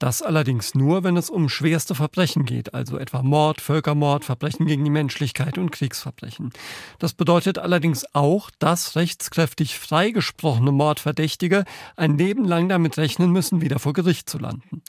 Das 0.00 0.22
allerdings 0.22 0.74
nur, 0.74 1.04
wenn 1.04 1.16
es 1.16 1.30
um 1.30 1.48
schwerste 1.48 1.94
Verbrechen 1.94 2.44
geht, 2.44 2.74
also 2.74 2.98
etwa 2.98 3.22
Mord, 3.22 3.60
Völkermord, 3.60 4.24
Verbrechen 4.24 4.66
gegen 4.66 4.84
die 4.84 4.90
Menschlichkeit 4.90 5.56
und 5.56 5.70
Kriegsverbrechen. 5.70 6.50
Das 6.98 7.14
bedeutet 7.14 7.58
allerdings 7.58 8.04
auch, 8.12 8.50
dass 8.58 8.96
rechtskräftig 8.96 9.78
freigesprochene 9.78 10.72
Mordverdächtige 10.72 11.64
ein 11.96 12.18
Leben 12.18 12.44
lang 12.44 12.68
damit 12.68 12.98
rechnen 12.98 13.30
müssen, 13.30 13.60
wieder 13.60 13.78
vor 13.78 13.92
Gericht 13.92 14.28
zu 14.28 14.38
landen. 14.38 14.82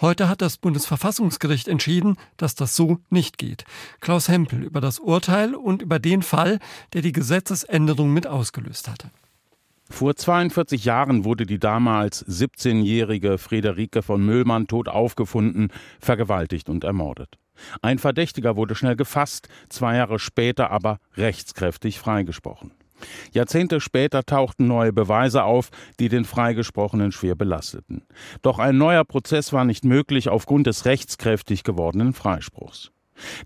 Heute 0.00 0.28
hat 0.28 0.42
das 0.42 0.58
Bundesverfassungsgericht 0.58 1.68
entschieden, 1.68 2.16
dass 2.36 2.56
das 2.56 2.74
so 2.74 2.98
nicht 3.10 3.38
geht. 3.38 3.64
Klaus 4.00 4.28
Hempel 4.28 4.64
über 4.64 4.80
das 4.80 4.98
Urteil 4.98 5.54
und 5.54 5.82
über 5.82 6.00
den 6.00 6.22
Fall, 6.22 6.58
der 6.92 7.02
die 7.02 7.12
Gesetzesänderung 7.12 8.12
mit 8.12 8.26
ausgelöst 8.26 8.88
hatte. 8.88 9.10
Vor 9.90 10.14
42 10.14 10.84
Jahren 10.84 11.24
wurde 11.24 11.46
die 11.46 11.58
damals 11.58 12.24
17-jährige 12.26 13.38
Friederike 13.38 14.02
von 14.02 14.24
Müllmann 14.24 14.66
tot 14.66 14.88
aufgefunden, 14.88 15.68
vergewaltigt 15.98 16.68
und 16.68 16.84
ermordet. 16.84 17.38
Ein 17.82 17.98
Verdächtiger 17.98 18.56
wurde 18.56 18.74
schnell 18.74 18.96
gefasst, 18.96 19.48
zwei 19.68 19.96
Jahre 19.96 20.18
später 20.18 20.70
aber 20.70 20.98
rechtskräftig 21.16 21.98
freigesprochen. 21.98 22.72
Jahrzehnte 23.32 23.80
später 23.80 24.24
tauchten 24.24 24.66
neue 24.66 24.92
Beweise 24.92 25.44
auf, 25.44 25.70
die 25.98 26.08
den 26.08 26.24
Freigesprochenen 26.24 27.12
schwer 27.12 27.34
belasteten. 27.34 28.02
Doch 28.42 28.58
ein 28.58 28.76
neuer 28.76 29.04
Prozess 29.04 29.52
war 29.52 29.64
nicht 29.64 29.84
möglich 29.84 30.28
aufgrund 30.28 30.66
des 30.66 30.84
rechtskräftig 30.84 31.62
gewordenen 31.62 32.12
Freispruchs. 32.12 32.90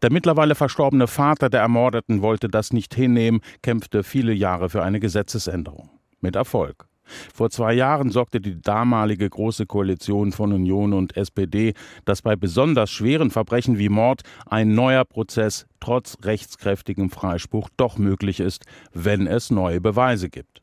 Der 0.03 0.13
mittlerweile 0.13 0.55
verstorbene 0.55 1.07
Vater 1.07 1.49
der 1.49 1.61
Ermordeten 1.61 2.21
wollte 2.21 2.49
das 2.49 2.73
nicht 2.73 2.95
hinnehmen, 2.95 3.41
kämpfte 3.63 4.03
viele 4.03 4.33
Jahre 4.33 4.69
für 4.69 4.83
eine 4.83 5.01
Gesetzesänderung 5.01 6.02
mit 6.23 6.37
Erfolg. 6.37 6.87
Vor 7.35 7.51
zwei 7.51 7.75
Jahren 7.75 8.11
sorgte 8.11 8.41
die 8.41 8.61
damalige 8.61 9.29
Große 9.29 9.67
Koalition 9.67 10.33
von 10.33 10.53
Union 10.53 10.93
und 10.93 11.17
SPD, 11.17 11.75
dass 12.05 12.23
bei 12.23 12.37
besonders 12.37 12.91
schweren 12.91 13.31
Verbrechen 13.31 13.79
wie 13.79 13.89
Mord 13.89 14.23
ein 14.47 14.75
neuer 14.75 15.05
Prozess 15.05 15.67
trotz 15.81 16.17
rechtskräftigem 16.23 17.11
Freispruch 17.11 17.69
doch 17.77 17.99
möglich 17.99 18.41
ist, 18.41 18.65
wenn 18.93 19.27
es 19.27 19.51
neue 19.51 19.81
Beweise 19.81 20.31
gibt. 20.31 20.63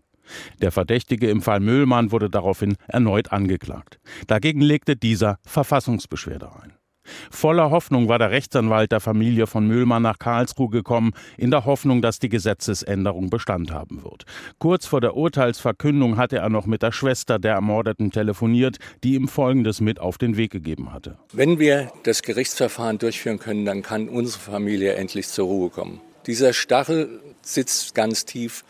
Der 0.62 0.72
Verdächtige 0.72 1.30
im 1.30 1.42
Fall 1.42 1.60
Müllmann 1.60 2.12
wurde 2.12 2.30
daraufhin 2.30 2.78
erneut 2.88 3.32
angeklagt. 3.32 4.00
Dagegen 4.28 4.62
legte 4.62 4.96
dieser 4.96 5.40
Verfassungsbeschwerde 5.44 6.52
ein. 6.62 6.79
Voller 7.32 7.72
Hoffnung 7.72 8.08
war 8.08 8.20
der 8.20 8.32
Rechtsanwalt 8.32 8.92
der 8.92 9.00
Familie 9.00 9.48
von 9.48 9.68
Mühlmann 9.68 10.04
nach 10.04 10.20
Karlsruhe 10.20 10.70
gekommen, 10.70 11.14
in 11.38 11.52
der 11.52 11.66
Hoffnung, 11.66 12.02
dass 12.02 12.20
die 12.20 12.30
Gesetzesänderung 12.30 13.30
Bestand 13.30 13.72
haben 13.72 14.04
wird. 14.04 14.26
Kurz 14.60 14.86
vor 14.86 15.02
der 15.02 15.16
Urteilsverkündung 15.16 16.18
hatte 16.18 16.38
er 16.38 16.50
noch 16.50 16.66
mit 16.66 16.82
der 16.82 16.92
Schwester 16.92 17.40
der 17.40 17.54
Ermordeten 17.54 18.12
telefoniert, 18.12 18.78
die 19.04 19.16
ihm 19.16 19.28
Folgendes 19.28 19.82
mit 19.82 20.00
auf 20.00 20.18
den 20.18 20.38
Weg 20.38 20.52
gegeben 20.52 20.94
hatte. 20.94 21.18
Wenn 21.34 21.60
wir 21.60 21.92
das 22.04 22.22
Gerichtsverfahren 22.22 22.98
durchführen 22.98 23.40
können, 23.40 23.66
dann 23.66 23.82
kann 23.82 24.10
unsere 24.10 24.40
Familie 24.40 24.94
endlich 24.94 25.28
zur 25.28 25.48
Ruhe 25.48 25.70
kommen. 25.70 26.02
Dieser 26.28 26.54
Stachel 26.54 27.22
sitzt 27.42 27.96
ganz 27.96 28.26
tief 28.26 28.64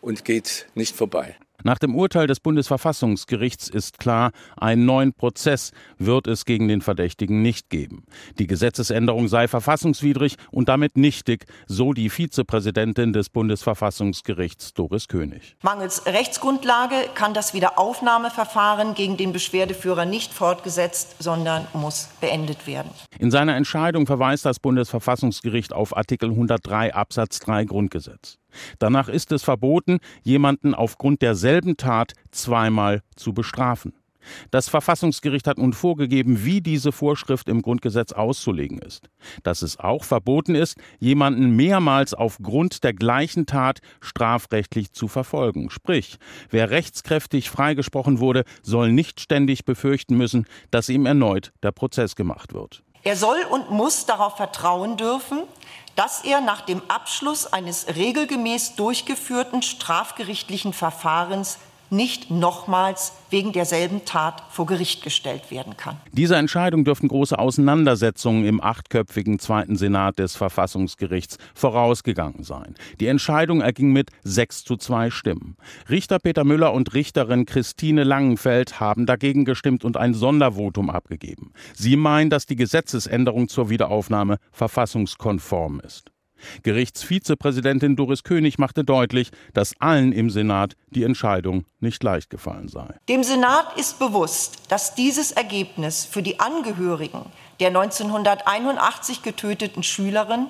und 0.00 0.24
geht 0.24 0.66
nicht 0.74 0.94
vorbei. 0.94 1.36
Nach 1.66 1.80
dem 1.80 1.96
Urteil 1.96 2.28
des 2.28 2.38
Bundesverfassungsgerichts 2.38 3.68
ist 3.68 3.98
klar, 3.98 4.30
einen 4.56 4.86
neuen 4.86 5.12
Prozess 5.12 5.72
wird 5.98 6.28
es 6.28 6.44
gegen 6.44 6.68
den 6.68 6.80
Verdächtigen 6.80 7.42
nicht 7.42 7.70
geben. 7.70 8.04
Die 8.38 8.46
Gesetzesänderung 8.46 9.26
sei 9.26 9.48
verfassungswidrig 9.48 10.36
und 10.52 10.68
damit 10.68 10.96
nichtig, 10.96 11.46
so 11.66 11.92
die 11.92 12.08
Vizepräsidentin 12.08 13.12
des 13.12 13.30
Bundesverfassungsgerichts 13.30 14.74
Doris 14.74 15.08
König. 15.08 15.56
Mangels 15.62 16.06
Rechtsgrundlage 16.06 16.94
kann 17.16 17.34
das 17.34 17.52
Wiederaufnahmeverfahren 17.52 18.94
gegen 18.94 19.16
den 19.16 19.32
Beschwerdeführer 19.32 20.04
nicht 20.04 20.32
fortgesetzt, 20.32 21.16
sondern 21.18 21.66
muss 21.72 22.10
beendet 22.20 22.68
werden. 22.68 22.92
In 23.18 23.32
seiner 23.32 23.56
Entscheidung 23.56 24.06
verweist 24.06 24.44
das 24.44 24.60
Bundesverfassungsgericht 24.60 25.72
auf 25.72 25.96
Artikel 25.96 26.30
103 26.30 26.94
Absatz 26.94 27.40
3 27.40 27.64
Grundgesetz. 27.64 28.38
Danach 28.78 29.08
ist 29.08 29.32
es 29.32 29.42
verboten, 29.42 29.98
jemanden 30.22 30.74
aufgrund 30.74 31.22
derselben 31.22 31.76
Tat 31.76 32.12
zweimal 32.30 33.02
zu 33.16 33.32
bestrafen. 33.32 33.92
Das 34.50 34.68
Verfassungsgericht 34.68 35.46
hat 35.46 35.58
nun 35.58 35.72
vorgegeben, 35.72 36.44
wie 36.44 36.60
diese 36.60 36.92
Vorschrift 36.92 37.48
im 37.48 37.62
Grundgesetz 37.62 38.12
auszulegen 38.12 38.78
ist. 38.78 39.08
Dass 39.42 39.62
es 39.62 39.78
auch 39.78 40.04
verboten 40.04 40.54
ist, 40.54 40.76
jemanden 40.98 41.56
mehrmals 41.56 42.14
aufgrund 42.14 42.84
der 42.84 42.92
gleichen 42.92 43.46
Tat 43.46 43.80
strafrechtlich 44.00 44.92
zu 44.92 45.08
verfolgen. 45.08 45.70
Sprich, 45.70 46.18
wer 46.50 46.70
rechtskräftig 46.70 47.50
freigesprochen 47.50 48.20
wurde, 48.20 48.44
soll 48.62 48.92
nicht 48.92 49.20
ständig 49.20 49.64
befürchten 49.64 50.16
müssen, 50.16 50.46
dass 50.70 50.88
ihm 50.88 51.06
erneut 51.06 51.52
der 51.62 51.72
Prozess 51.72 52.16
gemacht 52.16 52.54
wird. 52.54 52.82
Er 53.02 53.16
soll 53.16 53.38
und 53.50 53.70
muss 53.70 54.06
darauf 54.06 54.36
vertrauen 54.36 54.96
dürfen, 54.96 55.44
dass 55.96 56.22
er 56.22 56.40
nach 56.40 56.60
dem 56.60 56.82
Abschluss 56.88 57.52
eines 57.52 57.86
regelgemäß 57.88 58.76
durchgeführten 58.76 59.62
strafgerichtlichen 59.62 60.72
Verfahrens 60.72 61.58
nicht 61.90 62.30
nochmals 62.30 63.12
wegen 63.30 63.52
derselben 63.52 64.04
Tat 64.04 64.42
vor 64.50 64.66
Gericht 64.66 65.02
gestellt 65.02 65.50
werden 65.50 65.76
kann. 65.76 65.96
Dieser 66.12 66.38
Entscheidung 66.38 66.84
dürften 66.84 67.08
große 67.08 67.38
Auseinandersetzungen 67.38 68.44
im 68.44 68.62
achtköpfigen 68.62 69.38
Zweiten 69.38 69.76
Senat 69.76 70.18
des 70.18 70.36
Verfassungsgerichts 70.36 71.38
vorausgegangen 71.54 72.44
sein. 72.44 72.74
Die 73.00 73.06
Entscheidung 73.06 73.60
erging 73.60 73.92
mit 73.92 74.10
sechs 74.22 74.64
zu 74.64 74.76
zwei 74.76 75.10
Stimmen. 75.10 75.56
Richter 75.88 76.18
Peter 76.18 76.44
Müller 76.44 76.72
und 76.72 76.94
Richterin 76.94 77.46
Christine 77.46 78.04
Langenfeld 78.04 78.80
haben 78.80 79.06
dagegen 79.06 79.44
gestimmt 79.44 79.84
und 79.84 79.96
ein 79.96 80.14
Sondervotum 80.14 80.90
abgegeben. 80.90 81.52
Sie 81.74 81.96
meinen, 81.96 82.30
dass 82.30 82.46
die 82.46 82.56
Gesetzesänderung 82.56 83.48
zur 83.48 83.70
Wiederaufnahme 83.70 84.38
verfassungskonform 84.52 85.80
ist. 85.80 86.10
Gerichtsvizepräsidentin 86.62 87.96
Doris 87.96 88.22
König 88.22 88.58
machte 88.58 88.84
deutlich, 88.84 89.30
dass 89.54 89.72
allen 89.80 90.12
im 90.12 90.30
Senat 90.30 90.74
die 90.90 91.04
Entscheidung 91.04 91.64
nicht 91.80 92.02
leicht 92.02 92.30
gefallen 92.30 92.68
sei. 92.68 92.94
Dem 93.08 93.22
Senat 93.22 93.78
ist 93.78 93.98
bewusst, 93.98 94.62
dass 94.68 94.94
dieses 94.94 95.32
Ergebnis 95.32 96.04
für 96.04 96.22
die 96.22 96.40
Angehörigen 96.40 97.26
der 97.60 97.68
1981 97.68 99.22
getöteten 99.22 99.82
Schülerin 99.82 100.46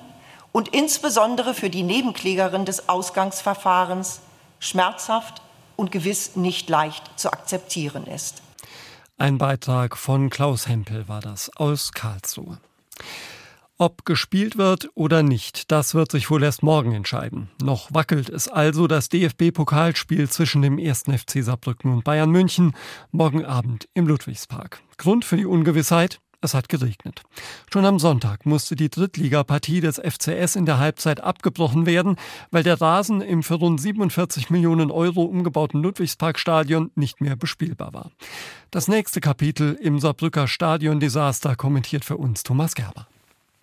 und 0.51 0.69
insbesondere 0.69 1.53
für 1.53 1.69
die 1.69 1.83
Nebenklägerin 1.83 2.65
des 2.65 2.89
Ausgangsverfahrens 2.89 4.21
schmerzhaft 4.59 5.41
und 5.75 5.91
gewiss 5.91 6.35
nicht 6.35 6.69
leicht 6.69 7.03
zu 7.15 7.31
akzeptieren 7.31 8.07
ist. 8.07 8.41
Ein 9.19 9.37
Beitrag 9.37 9.97
von 9.97 10.29
Klaus 10.29 10.67
Hempel 10.67 11.07
war 11.07 11.21
das 11.21 11.49
aus 11.55 11.91
Karlsruhe. 11.91 12.59
Ob 13.79 14.05
gespielt 14.05 14.57
wird 14.57 14.89
oder 14.95 15.21
nicht, 15.21 15.71
das 15.71 15.93
wird 15.93 16.11
sich 16.11 16.31
wohl 16.31 16.41
erst 16.41 16.63
morgen 16.63 16.93
entscheiden. 16.93 17.51
Noch 17.61 17.93
wackelt 17.93 18.27
es 18.27 18.47
also 18.47 18.87
das 18.87 19.07
DFB-Pokalspiel 19.09 20.27
zwischen 20.29 20.63
dem 20.63 20.79
1. 20.79 21.03
FC 21.03 21.43
Saarbrücken 21.43 21.93
und 21.93 22.03
Bayern 22.03 22.31
München 22.31 22.73
morgen 23.11 23.45
Abend 23.45 23.87
im 23.93 24.07
Ludwigspark. 24.07 24.81
Grund 24.97 25.25
für 25.25 25.37
die 25.37 25.45
Ungewissheit? 25.45 26.19
Es 26.41 26.55
hat 26.55 26.69
geregnet. 26.69 27.21
Schon 27.71 27.85
am 27.85 27.99
Sonntag 27.99 28.47
musste 28.47 28.75
die 28.75 28.89
Drittligapartie 28.89 29.79
des 29.79 30.01
FCS 30.03 30.55
in 30.55 30.65
der 30.65 30.79
Halbzeit 30.79 31.21
abgebrochen 31.21 31.85
werden, 31.85 32.15
weil 32.49 32.63
der 32.63 32.81
Rasen 32.81 33.21
im 33.21 33.43
für 33.43 33.55
rund 33.55 33.79
47 33.79 34.49
Millionen 34.49 34.89
Euro 34.89 35.21
umgebauten 35.21 35.83
Ludwigsparkstadion 35.83 36.89
nicht 36.95 37.21
mehr 37.21 37.35
bespielbar 37.35 37.93
war. 37.93 38.11
Das 38.71 38.87
nächste 38.87 39.21
Kapitel 39.21 39.77
im 39.79 39.99
Saarbrücker 39.99 40.47
Stadiondesaster 40.47 41.55
kommentiert 41.55 42.05
für 42.05 42.17
uns 42.17 42.41
Thomas 42.41 42.73
Gerber. 42.73 43.07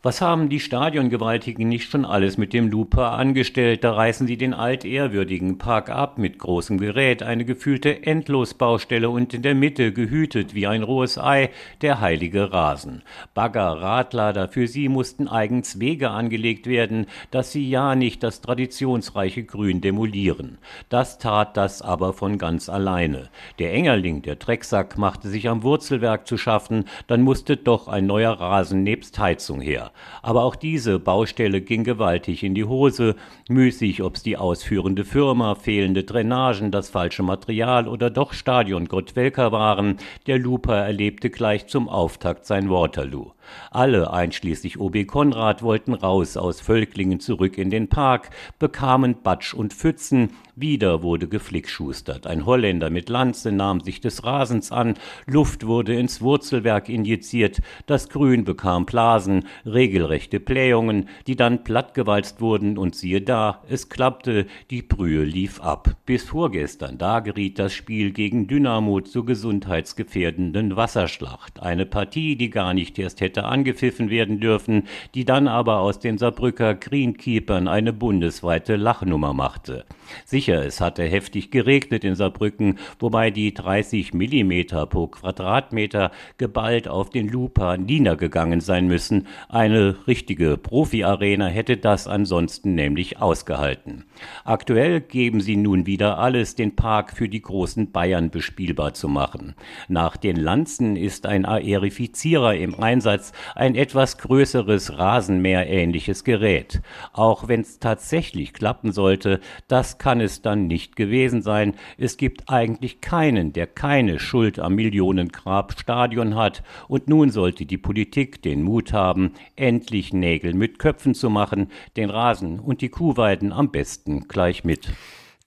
Was 0.05 0.21
haben 0.21 0.51
die 0.51 0.61
Stadiongewaltigen 0.61 1.67
nicht 1.67 1.91
schon 1.91 2.05
alles 2.05 2.37
mit 2.37 2.53
dem 2.53 2.69
Looper 2.69 3.13
angestellt? 3.13 3.85
Da 3.85 3.95
reißen 3.95 4.27
sie 4.27 4.37
den 4.37 4.53
altehrwürdigen 4.53 5.57
Park 5.57 5.89
ab 5.89 6.19
mit 6.19 6.39
großem 6.39 6.77
Gerät, 6.77 7.23
eine 7.23 7.47
gefühlte 7.47 8.05
Endlosbaustelle 8.05 9.09
und 9.09 9.33
in 9.33 9.41
der 9.41 9.55
Mitte, 9.55 9.95
gehütet 9.95 10.55
wie 10.55 10.67
ein 10.67 10.83
rohes 10.83 11.17
Ei, 11.17 11.49
der 11.81 12.03
heilige 12.03 12.53
Rasen. 12.53 13.03
Bagger, 13.33 13.81
Radlader, 13.81 14.49
für 14.49 14.69
sie 14.69 14.91
mussten 14.91 15.27
eigens 15.27 15.81
Wege 15.81 16.11
angelegt 16.11 16.67
werden, 16.67 17.07
dass 17.31 17.53
sie 17.53 17.67
ja 17.67 17.95
nicht 17.95 18.23
das 18.23 18.43
traditionsreiche 18.43 19.45
Grün 19.45 19.81
demolieren. 19.81 20.59
Das 20.91 21.17
tat 21.17 21.57
das 21.57 21.81
aber 21.81 22.13
von 22.13 22.37
ganz 22.37 22.69
alleine. 22.69 23.31
Der 23.59 23.73
Engerling, 23.73 24.21
der 24.21 24.37
Drecksack, 24.37 24.99
machte 24.99 25.31
sich 25.31 25.49
am 25.49 25.63
Wurzelwerk 25.63 26.27
zu 26.27 26.37
schaffen, 26.37 26.85
dann 27.07 27.23
musste 27.23 27.57
doch 27.57 27.89
ein 27.89 28.05
neuer 28.05 28.33
Rasen 28.33 28.83
nebst 28.83 29.19
Heizung 29.19 29.63
her. 29.63 29.93
Aber 30.23 30.43
auch 30.45 30.57
diese 30.57 30.99
Baustelle 30.99 31.61
ging 31.61 31.85
gewaltig 31.85 32.43
in 32.43 32.55
die 32.55 32.65
Hose. 32.65 33.15
Müßig, 33.49 34.03
ob's 34.03 34.23
die 34.23 34.37
ausführende 34.37 35.05
Firma, 35.05 35.55
fehlende 35.55 36.05
Drainagen, 36.05 36.71
das 36.71 36.91
falsche 36.91 37.23
Material 37.23 37.87
oder 37.87 38.11
doch 38.11 38.33
Stadion 38.33 38.87
Gottwelker 38.87 39.53
waren. 39.53 39.99
Der 40.27 40.39
Luper 40.39 40.77
erlebte 40.77 41.31
gleich 41.31 41.67
zum 41.67 41.89
Auftakt 41.89 42.47
sein 42.47 42.71
Waterloo. 42.71 43.34
Alle, 43.71 44.13
einschließlich 44.13 44.79
OB 44.79 45.07
Konrad, 45.07 45.63
wollten 45.63 45.95
raus 45.95 46.37
aus 46.37 46.61
Völklingen 46.61 47.21
zurück 47.21 47.59
in 47.59 47.71
den 47.71 47.89
Park, 47.89 48.31
bekamen 48.59 49.23
Batsch 49.23 49.55
und 49.55 49.73
Pfützen 49.73 50.31
Wieder 50.57 51.03
wurde 51.03 51.27
geflickschustert. 51.27 52.29
Ein 52.29 52.47
Holländer 52.47 52.89
mit 52.89 53.09
Lanze 53.09 53.51
nahm 53.51 53.81
sich 53.81 54.01
des 54.01 54.23
Rasens 54.23 54.71
an, 54.71 54.95
Luft 55.27 55.67
wurde 55.67 55.95
ins 55.95 56.21
Wurzelwerk 56.21 56.89
injiziert, 56.89 57.61
das 57.87 58.09
Grün 58.09 58.45
bekam 58.45 58.87
Blasen, 58.87 59.47
regelrechte 59.67 60.39
Blähungen, 60.39 61.09
die 61.27 61.35
dann 61.35 61.65
plattgewalzt 61.65 62.41
wurden 62.41 62.79
und 62.79 62.95
siehe 62.95 63.21
da, 63.21 63.63
es 63.69 63.89
klappte, 63.89 64.47
die 64.71 64.83
Brühe 64.83 65.25
lief 65.25 65.61
ab. 65.61 65.97
Bis 66.07 66.23
vorgestern, 66.23 66.99
da 66.99 67.19
geriet 67.19 67.59
das 67.59 67.73
Spiel 67.73 68.13
gegen 68.13 68.47
Dynamo 68.47 69.01
zur 69.01 69.27
gesundheitsgefährdenden 69.27 70.77
Wasserschlacht. 70.77 71.61
Eine 71.61 71.85
Partie, 71.85 72.37
die 72.37 72.51
gar 72.51 72.75
nicht 72.75 72.97
erst 73.01 73.19
hätte 73.35 73.47
angepfiffen 73.47 74.11
werden 74.11 74.39
dürfen, 74.39 74.85
die 75.15 75.25
dann 75.25 75.49
aber 75.49 75.81
aus 75.81 75.99
den 75.99 76.19
Saarbrücker 76.19 76.75
Greenkeepern 76.75 77.67
eine 77.67 77.93
bundesweite 77.93 78.77
Lachnummer 78.77 79.35
machte. 79.35 79.85
Sicher, 80.25 80.65
es 80.65 80.81
hatte 80.81 81.03
heftig 81.03 81.51
geregnet 81.51 82.05
in 82.05 82.15
Saarbrücken, 82.15 82.79
wobei 83.01 83.33
die 83.33 83.53
30 83.53 84.15
Millimeter 84.15 84.87
pro 84.87 85.09
Quadratmeter 85.09 86.13
geballt 86.39 86.87
auf 86.87 87.11
den 87.11 87.29
Lupa 87.29 87.77
niedergegangen 87.77 88.61
sein 88.61 88.87
müssen. 88.87 89.27
Eine 89.49 89.97
richtige 90.07 90.57
Profi-Arena 90.57 91.47
hätte 91.47 91.77
das 91.77 92.07
ansonsten 92.07 92.77
nämlich 92.77 93.21
ausgehalten. 93.21 94.05
Aktuell 94.45 95.01
geben 95.01 95.41
sie 95.41 95.57
nun 95.57 95.87
wieder 95.87 96.19
alles, 96.19 96.55
den 96.55 96.77
Park 96.77 97.13
für 97.13 97.29
die 97.29 97.43
großen 97.43 97.91
Bayern 97.91 98.31
bespielbar 98.31 98.95
zu 98.95 99.09
machen. 99.09 99.55
Nach 99.89 100.17
den 100.17 100.37
Lanzen 100.37 100.95
ist 100.95 101.27
ein 101.27 101.45
Aerifizierer 101.45 102.55
im 102.55 102.79
Einsatz, 102.81 103.24
ein 103.55 103.75
etwas 103.75 104.19
größeres 104.19 104.99
Rasenmäher-ähnliches 104.99 106.25
Gerät. 106.25 106.83
Auch 107.13 107.49
wenn 107.49 107.61
es 107.61 107.79
tatsächlich 107.79 108.53
klappen 108.53 108.93
sollte, 108.93 109.41
das 109.69 109.99
kann 109.99 110.21
es 110.21 110.43
dann 110.43 110.67
nicht 110.67 110.97
gewesen 110.97 111.43
sein. 111.43 111.75
Es 111.99 112.17
gibt 112.17 112.49
eigentlich 112.49 113.01
keinen, 113.01 113.53
der 113.53 113.67
keine 113.67 114.19
Schuld 114.19 114.59
am 114.59 114.75
Millionengrab-Stadion 114.75 116.35
hat. 116.35 116.63
Und 116.89 117.09
nun 117.09 117.31
sollte 117.31 117.67
die 117.67 117.79
Politik 117.79 118.43
den 118.43 118.63
Mut 118.63 118.93
haben, 118.93 119.33
endlich 119.57 120.13
Nägel 120.13 120.55
mit 120.55 120.79
Köpfen 120.79 121.15
zu 121.15 121.31
machen, 121.31 121.71
den 121.97 122.11
Rasen 122.11 122.59
und 122.59 122.81
die 122.81 122.89
Kuhweiden 122.89 123.53
am 123.53 123.71
besten 123.71 124.29
gleich 124.29 124.65
mit. 124.65 124.93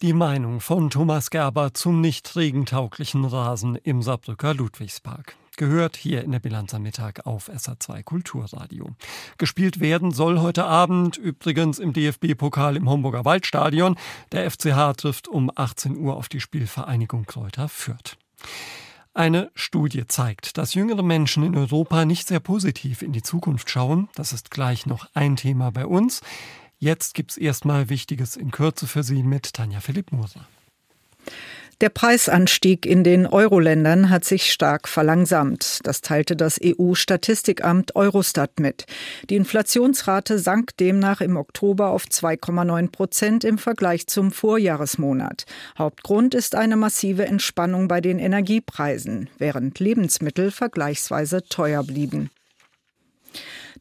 Die 0.03 0.13
Meinung 0.13 0.59
von 0.59 0.91
Thomas 0.91 1.31
Gerber 1.31 1.73
zum 1.73 2.01
nicht 2.01 2.35
regentauglichen 2.35 3.25
Rasen 3.25 3.75
im 3.77 4.03
Saarbrücker 4.03 4.53
Ludwigspark 4.53 5.35
gehört 5.57 5.97
hier 5.97 6.23
in 6.23 6.31
der 6.31 6.39
Bilanz 6.39 6.73
am 6.73 6.83
Mittag 6.83 7.25
auf 7.25 7.49
SA2 7.49 8.03
Kulturradio. 8.03 8.95
Gespielt 9.37 9.81
werden 9.81 10.11
soll 10.11 10.39
heute 10.39 10.63
Abend 10.63 11.17
übrigens 11.17 11.79
im 11.79 11.91
DFB-Pokal 11.91 12.77
im 12.77 12.89
Homburger 12.89 13.25
Waldstadion. 13.25 13.97
Der 14.31 14.49
FCH 14.49 14.95
trifft 14.95 15.27
um 15.27 15.51
18 15.53 15.97
Uhr 15.97 16.15
auf 16.15 16.29
die 16.29 16.39
Spielvereinigung 16.39 17.25
Kräuter 17.25 17.67
Fürth. 17.67 18.17
Eine 19.13 19.49
Studie 19.55 20.05
zeigt, 20.07 20.59
dass 20.59 20.75
jüngere 20.75 21.01
Menschen 21.01 21.43
in 21.43 21.57
Europa 21.57 22.05
nicht 22.05 22.27
sehr 22.27 22.39
positiv 22.39 23.01
in 23.01 23.13
die 23.13 23.23
Zukunft 23.23 23.69
schauen. 23.69 24.09
Das 24.13 24.31
ist 24.31 24.51
gleich 24.51 24.85
noch 24.85 25.09
ein 25.15 25.35
Thema 25.35 25.71
bei 25.71 25.87
uns. 25.87 26.21
Jetzt 26.77 27.15
gibt's 27.15 27.35
erstmal 27.35 27.89
Wichtiges 27.89 28.35
in 28.35 28.51
Kürze 28.51 28.85
für 28.85 29.01
Sie 29.01 29.23
mit 29.23 29.53
Tanja 29.53 29.79
Philipp 29.79 30.11
Moser. 30.11 30.47
Der 31.79 31.89
Preisanstieg 31.89 32.87
in 32.87 33.03
den 33.03 33.27
Euro-Ländern 33.27 34.09
hat 34.09 34.25
sich 34.25 34.51
stark 34.51 34.87
verlangsamt. 34.87 35.81
Das 35.83 36.01
teilte 36.01 36.35
das 36.35 36.59
EU-Statistikamt 36.59 37.95
Eurostat 37.95 38.59
mit. 38.59 38.87
Die 39.29 39.35
Inflationsrate 39.35 40.39
sank 40.39 40.75
demnach 40.77 41.21
im 41.21 41.37
Oktober 41.37 41.89
auf 41.89 42.05
2,9 42.05 42.89
Prozent 42.89 43.43
im 43.43 43.59
Vergleich 43.59 44.07
zum 44.07 44.31
Vorjahresmonat. 44.31 45.45
Hauptgrund 45.77 46.33
ist 46.33 46.55
eine 46.55 46.77
massive 46.77 47.27
Entspannung 47.27 47.87
bei 47.87 48.01
den 48.01 48.17
Energiepreisen, 48.17 49.29
während 49.37 49.79
Lebensmittel 49.79 50.49
vergleichsweise 50.49 51.43
teuer 51.43 51.83
blieben. 51.83 52.31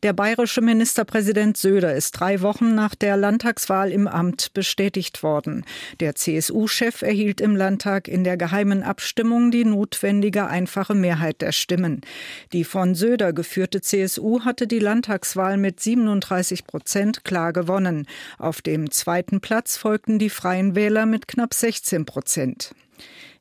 Der 0.03 0.13
bayerische 0.13 0.61
Ministerpräsident 0.61 1.57
Söder 1.57 1.95
ist 1.95 2.13
drei 2.13 2.43
Wochen 2.43 2.75
nach 2.75 2.95
der 2.95 3.17
Landtagswahl 3.17 3.91
im 3.91 4.07
Amt 4.07 4.53
bestätigt 4.53 5.23
worden. 5.23 5.65
Der 6.01 6.15
CSU-Chef 6.15 7.01
erhielt 7.03 7.41
im 7.41 7.57
Landtag 7.57 8.07
in 8.07 8.23
der 8.23 8.37
geheimen 8.37 8.83
Abstimmung 8.83 9.51
die 9.51 9.65
notwendige 9.65 10.49
einfache 10.49 10.95
Mehrheit 10.95 11.41
der 11.41 11.53
Stimmen. 11.53 12.03
Die 12.53 12.65
von 12.65 12.95
Söder 12.95 13.33
geführte 13.33 13.81
CSU 13.81 14.45
hatte 14.45 14.67
die 14.67 14.81
Landtagswahl 14.81 15.57
mit 15.57 15.81
37 15.81 16.67
Prozent 16.67 17.25
klar 17.25 17.53
gewonnen. 17.55 18.07
Auf 18.39 18.61
dem 18.61 18.91
zweiten 18.91 19.41
Platz 19.41 19.77
folgten 19.79 20.19
die 20.19 20.31
Freien 20.31 20.75
Wähler 20.75 21.07
mit 21.07 21.27
knapp 21.27 21.55
16 21.55 22.05
Prozent. 22.05 22.75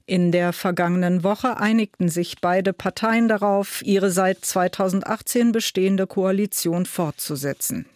In 0.07 0.31
der 0.31 0.53
vergangenen 0.53 1.23
Woche 1.23 1.57
einigten 1.57 2.09
sich 2.09 2.39
beide 2.39 2.73
Parteien 2.73 3.27
darauf, 3.27 3.81
ihre 3.81 4.11
seit 4.11 4.45
2018 4.45 5.51
bestehende 5.51 6.05
Koalition 6.05 6.85
fortzusetzen. 6.85 7.87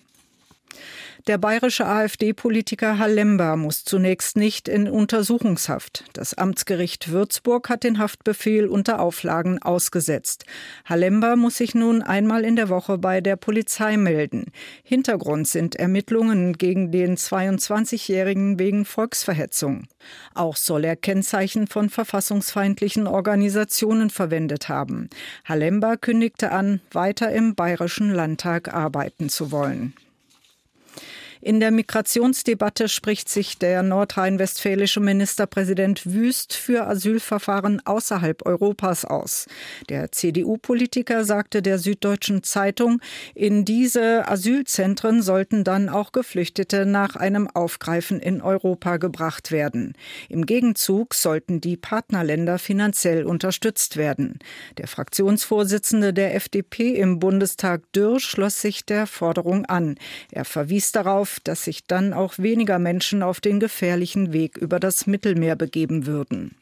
Der 1.29 1.37
bayerische 1.37 1.85
AfD-Politiker 1.85 2.97
Halemba 2.97 3.55
muss 3.55 3.83
zunächst 3.85 4.35
nicht 4.35 4.67
in 4.67 4.89
Untersuchungshaft. 4.89 6.05
Das 6.13 6.33
Amtsgericht 6.33 7.11
Würzburg 7.11 7.69
hat 7.69 7.83
den 7.83 7.99
Haftbefehl 7.99 8.65
unter 8.65 8.99
Auflagen 8.99 9.61
ausgesetzt. 9.61 10.45
Halemba 10.85 11.35
muss 11.35 11.57
sich 11.57 11.75
nun 11.75 12.01
einmal 12.01 12.43
in 12.43 12.55
der 12.55 12.67
Woche 12.69 12.97
bei 12.97 13.21
der 13.21 13.35
Polizei 13.35 13.95
melden. 13.95 14.45
Hintergrund 14.81 15.47
sind 15.47 15.75
Ermittlungen 15.75 16.53
gegen 16.53 16.91
den 16.91 17.15
22-Jährigen 17.15 18.57
wegen 18.57 18.83
Volksverhetzung. 18.83 19.83
Auch 20.33 20.55
soll 20.55 20.83
er 20.83 20.95
Kennzeichen 20.95 21.67
von 21.67 21.91
verfassungsfeindlichen 21.91 23.05
Organisationen 23.05 24.09
verwendet 24.09 24.67
haben. 24.67 25.11
Halemba 25.45 25.95
kündigte 25.95 26.51
an, 26.51 26.81
weiter 26.91 27.31
im 27.31 27.53
Bayerischen 27.53 28.09
Landtag 28.09 28.73
arbeiten 28.73 29.29
zu 29.29 29.51
wollen. 29.51 29.93
In 31.41 31.61
der 31.61 31.71
Migrationsdebatte 31.71 32.89
spricht 32.89 33.29
sich 33.29 33.57
der 33.57 33.81
nordrhein-westfälische 33.81 34.99
Ministerpräsident 34.99 36.05
Wüst 36.05 36.53
für 36.53 36.85
Asylverfahren 36.85 37.81
außerhalb 37.85 38.45
Europas 38.45 39.05
aus. 39.05 39.45
Der 39.87 40.11
CDU-Politiker 40.11 41.23
sagte 41.23 41.61
der 41.61 41.79
Süddeutschen 41.79 42.43
Zeitung, 42.43 42.99
in 43.35 43.63
diese 43.63 44.27
Asylzentren 44.27 45.21
sollten 45.21 45.63
dann 45.63 45.87
auch 45.87 46.11
Geflüchtete 46.11 46.85
nach 46.85 47.15
einem 47.15 47.47
Aufgreifen 47.47 48.19
in 48.19 48.41
Europa 48.41 48.97
gebracht 48.97 49.53
werden. 49.53 49.93
Im 50.27 50.45
Gegenzug 50.45 51.13
sollten 51.13 51.61
die 51.61 51.77
Partnerländer 51.77 52.59
finanziell 52.59 53.23
unterstützt 53.23 53.95
werden. 53.95 54.39
Der 54.77 54.89
Fraktionsvorsitzende 54.89 56.13
der 56.13 56.35
FDP 56.35 56.95
im 56.95 57.19
Bundestag 57.19 57.81
Dürr 57.93 58.19
schloss 58.19 58.59
sich 58.59 58.85
der 58.85 59.07
Forderung 59.07 59.65
an. 59.67 59.95
Er 60.31 60.43
verwies 60.43 60.91
darauf, 60.91 61.28
auf, 61.29 61.39
dass 61.43 61.63
sich 61.63 61.85
dann 61.85 62.13
auch 62.13 62.37
weniger 62.37 62.79
Menschen 62.79 63.23
auf 63.23 63.41
den 63.41 63.59
gefährlichen 63.59 64.33
Weg 64.33 64.57
über 64.57 64.79
das 64.79 65.07
Mittelmeer 65.07 65.55
begeben 65.55 66.05
würden. 66.05 66.55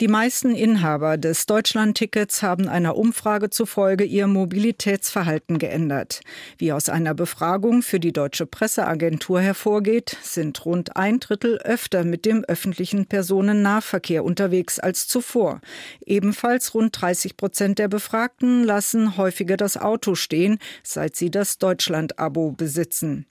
Die 0.00 0.08
meisten 0.08 0.56
Inhaber 0.56 1.16
des 1.16 1.46
Deutschlandtickets 1.46 2.42
haben 2.42 2.66
einer 2.66 2.96
Umfrage 2.96 3.48
zufolge 3.48 4.02
ihr 4.02 4.26
Mobilitätsverhalten 4.26 5.60
geändert. 5.60 6.20
Wie 6.58 6.72
aus 6.72 6.88
einer 6.88 7.14
Befragung 7.14 7.80
für 7.80 8.00
die 8.00 8.12
Deutsche 8.12 8.44
Presseagentur 8.44 9.40
hervorgeht, 9.40 10.16
sind 10.20 10.66
rund 10.66 10.96
ein 10.96 11.20
Drittel 11.20 11.58
öfter 11.58 12.02
mit 12.02 12.24
dem 12.24 12.42
öffentlichen 12.42 13.06
Personennahverkehr 13.06 14.24
unterwegs 14.24 14.80
als 14.80 15.06
zuvor. 15.06 15.60
Ebenfalls 16.04 16.74
rund 16.74 17.00
30 17.00 17.36
Prozent 17.36 17.78
der 17.78 17.86
Befragten 17.86 18.64
lassen 18.64 19.16
häufiger 19.16 19.56
das 19.56 19.76
Auto 19.76 20.16
stehen, 20.16 20.58
seit 20.82 21.14
sie 21.14 21.30
das 21.30 21.58
Deutschland-Abo 21.58 22.50
besitzen. 22.50 23.26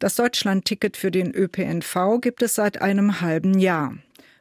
Das 0.00 0.16
Deutschlandticket 0.16 0.96
für 0.96 1.12
den 1.12 1.32
ÖPNV 1.32 2.20
gibt 2.20 2.42
es 2.42 2.56
seit 2.56 2.82
einem 2.82 3.20
halben 3.20 3.56
Jahr. 3.60 3.94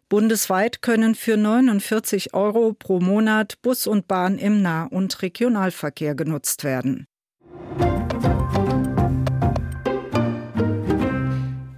Bundesweit 0.09 0.81
können 0.81 1.15
für 1.15 1.35
49 1.35 2.33
Euro 2.33 2.73
pro 2.73 2.99
Monat 3.01 3.61
Bus 3.61 3.87
und 3.87 4.07
Bahn 4.07 4.37
im 4.37 4.61
Nah- 4.61 4.85
und 4.85 5.21
Regionalverkehr 5.21 6.15
genutzt 6.15 6.63
werden. 6.63 7.07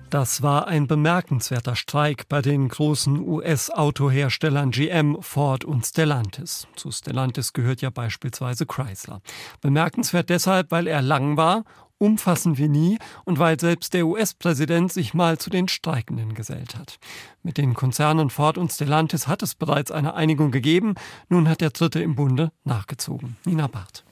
Das 0.09 0.41
war 0.41 0.67
ein 0.67 0.87
bemerkenswerter 0.87 1.75
Streik 1.75 2.27
bei 2.27 2.41
den 2.41 2.67
großen 2.67 3.19
US-Autoherstellern 3.19 4.71
GM, 4.71 5.21
Ford 5.21 5.65
und 5.65 5.85
Stellantis. 5.85 6.67
Zu 6.75 6.91
Stellantis 6.91 7.53
gehört 7.53 7.81
ja 7.81 7.91
beispielsweise 7.91 8.65
Chrysler. 8.65 9.21
Bemerkenswert 9.61 10.29
deshalb, 10.29 10.71
weil 10.71 10.87
er 10.87 11.03
lang 11.03 11.37
war 11.37 11.63
umfassen 11.99 12.57
wir 12.57 12.67
nie 12.67 12.97
und 13.25 13.37
weil 13.37 13.59
selbst 13.59 13.93
der 13.93 14.07
US-Präsident 14.07 14.91
sich 14.91 15.13
mal 15.13 15.37
zu 15.37 15.51
den 15.51 15.67
Streikenden 15.67 16.33
gesellt 16.33 16.75
hat. 16.75 16.97
Mit 17.43 17.59
den 17.59 17.75
Konzernen 17.75 18.31
Ford 18.31 18.57
und 18.57 18.71
Stellantis 18.71 19.27
hat 19.27 19.43
es 19.43 19.53
bereits 19.53 19.91
eine 19.91 20.15
Einigung 20.15 20.49
gegeben, 20.49 20.95
nun 21.27 21.47
hat 21.47 21.61
der 21.61 21.69
Dritte 21.69 22.01
im 22.01 22.15
Bunde 22.15 22.51
nachgezogen. 22.63 23.37
Nina 23.45 23.67
Barth. 23.67 24.03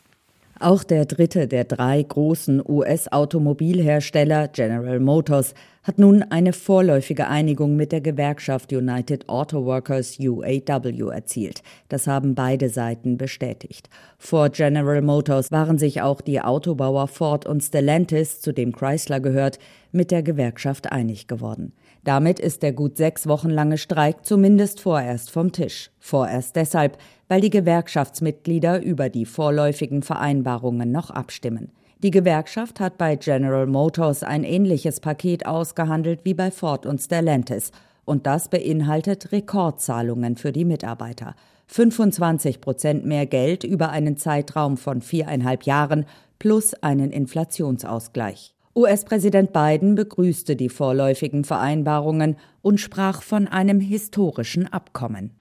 Auch 0.59 0.83
der 0.83 1.05
dritte 1.05 1.47
der 1.47 1.65
drei 1.65 2.01
großen 2.01 2.63
US-Automobilhersteller, 2.67 4.47
General 4.47 4.99
Motors, 4.99 5.53
hat 5.83 5.99
nun 5.99 6.23
eine 6.23 6.51
vorläufige 6.51 7.27
Einigung 7.27 7.75
mit 7.75 7.91
der 7.91 8.01
Gewerkschaft 8.01 8.73
United 8.73 9.29
Auto 9.29 9.65
Workers 9.65 10.17
UAW 10.19 11.11
erzielt. 11.11 11.61
Das 11.89 12.07
haben 12.07 12.33
beide 12.33 12.69
Seiten 12.69 13.17
bestätigt. 13.17 13.89
Vor 14.17 14.49
General 14.49 15.01
Motors 15.03 15.51
waren 15.51 15.77
sich 15.77 16.01
auch 16.01 16.21
die 16.21 16.41
Autobauer 16.41 17.07
Ford 17.07 17.45
und 17.45 17.61
Stellantis, 17.61 18.41
zu 18.41 18.51
dem 18.51 18.73
Chrysler 18.73 19.19
gehört, 19.19 19.59
mit 19.91 20.09
der 20.09 20.23
Gewerkschaft 20.23 20.91
einig 20.91 21.27
geworden. 21.27 21.71
Damit 22.07 22.39
ist 22.39 22.63
der 22.63 22.71
gut 22.71 22.95
sechs 22.95 23.27
Wochen 23.27 23.49
lange 23.49 23.77
Streik 23.77 24.25
zumindest 24.25 24.79
vorerst 24.79 25.29
vom 25.29 25.51
Tisch. 25.51 25.91
Vorerst 25.99 26.55
deshalb, 26.55 26.97
weil 27.27 27.41
die 27.41 27.49
Gewerkschaftsmitglieder 27.49 28.81
über 28.81 29.09
die 29.09 29.25
vorläufigen 29.25 30.01
Vereinbarungen 30.03 30.89
noch 30.89 31.09
abstimmen. 31.09 31.73
Die 32.01 32.11
Gewerkschaft 32.11 32.79
hat 32.79 32.97
bei 32.97 33.17
General 33.17 33.67
Motors 33.67 34.23
ein 34.23 34.45
ähnliches 34.45 35.01
Paket 35.01 35.45
ausgehandelt 35.45 36.21
wie 36.23 36.33
bei 36.33 36.49
Ford 36.49 36.85
und 36.85 37.01
Stellantis. 37.01 37.71
Und 38.05 38.25
das 38.25 38.47
beinhaltet 38.47 39.33
Rekordzahlungen 39.33 40.37
für 40.37 40.53
die 40.53 40.63
Mitarbeiter. 40.63 41.35
25 41.65 42.61
Prozent 42.61 43.05
mehr 43.05 43.25
Geld 43.25 43.65
über 43.65 43.89
einen 43.89 44.15
Zeitraum 44.15 44.77
von 44.77 45.01
viereinhalb 45.01 45.63
Jahren 45.63 46.05
plus 46.39 46.73
einen 46.73 47.11
Inflationsausgleich. 47.11 48.53
US-Präsident 48.77 49.53
Biden 49.53 49.95
begrüßte 49.95 50.55
die 50.55 50.69
vorläufigen 50.69 51.43
Vereinbarungen 51.43 52.35
und 52.61 52.79
sprach 52.79 53.23
von 53.23 53.47
einem 53.47 53.79
historischen 53.79 54.71
Abkommen. 54.71 55.31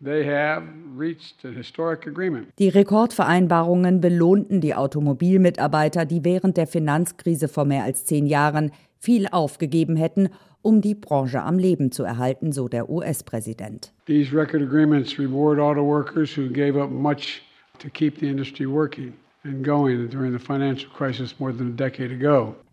Die 2.59 2.69
Rekordvereinbarungen 2.71 4.01
belohnten 4.01 4.63
die 4.63 4.75
Automobilmitarbeiter, 4.75 6.07
die 6.07 6.25
während 6.25 6.57
der 6.57 6.67
Finanzkrise 6.67 7.49
vor 7.49 7.67
mehr 7.67 7.85
als 7.85 8.07
zehn 8.07 8.25
Jahren 8.25 8.71
viel 8.99 9.29
aufgegeben 9.29 9.97
hätten, 9.97 10.31
um 10.63 10.81
die 10.81 10.95
Branche 10.95 11.43
am 11.43 11.59
Leben 11.59 11.93
zu 11.93 12.05
erhalten, 12.05 12.53
so 12.53 12.69
der 12.69 12.89
US-Präsident. 12.89 13.93
These 14.07 14.35
record 14.35 14.63
agreements 14.63 15.19
reward 15.19 15.59
auto 15.59 15.85
workers 15.85 16.35
who 16.39 16.49
gave 16.49 16.81
up 16.81 16.91
much 16.91 17.43
to 17.81 17.91
keep 17.91 18.19
the 18.19 18.29
industry 18.29 18.67
working. 18.67 19.13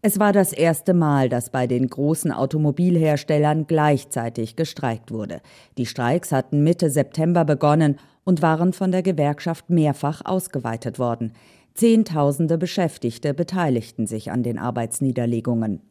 Es 0.01 0.19
war 0.19 0.33
das 0.33 0.53
erste 0.53 0.93
Mal, 0.93 1.29
dass 1.29 1.49
bei 1.49 1.67
den 1.67 1.87
großen 1.87 2.31
Automobilherstellern 2.31 3.67
gleichzeitig 3.67 4.55
gestreikt 4.55 5.11
wurde. 5.11 5.41
Die 5.77 5.85
Streiks 5.85 6.31
hatten 6.31 6.63
Mitte 6.63 6.89
September 6.89 7.45
begonnen 7.45 7.97
und 8.23 8.41
waren 8.41 8.73
von 8.73 8.91
der 8.91 9.03
Gewerkschaft 9.03 9.69
mehrfach 9.69 10.21
ausgeweitet 10.25 10.99
worden. 10.99 11.33
Zehntausende 11.73 12.57
Beschäftigte 12.57 13.33
beteiligten 13.33 14.07
sich 14.07 14.31
an 14.31 14.43
den 14.43 14.57
Arbeitsniederlegungen. 14.57 15.81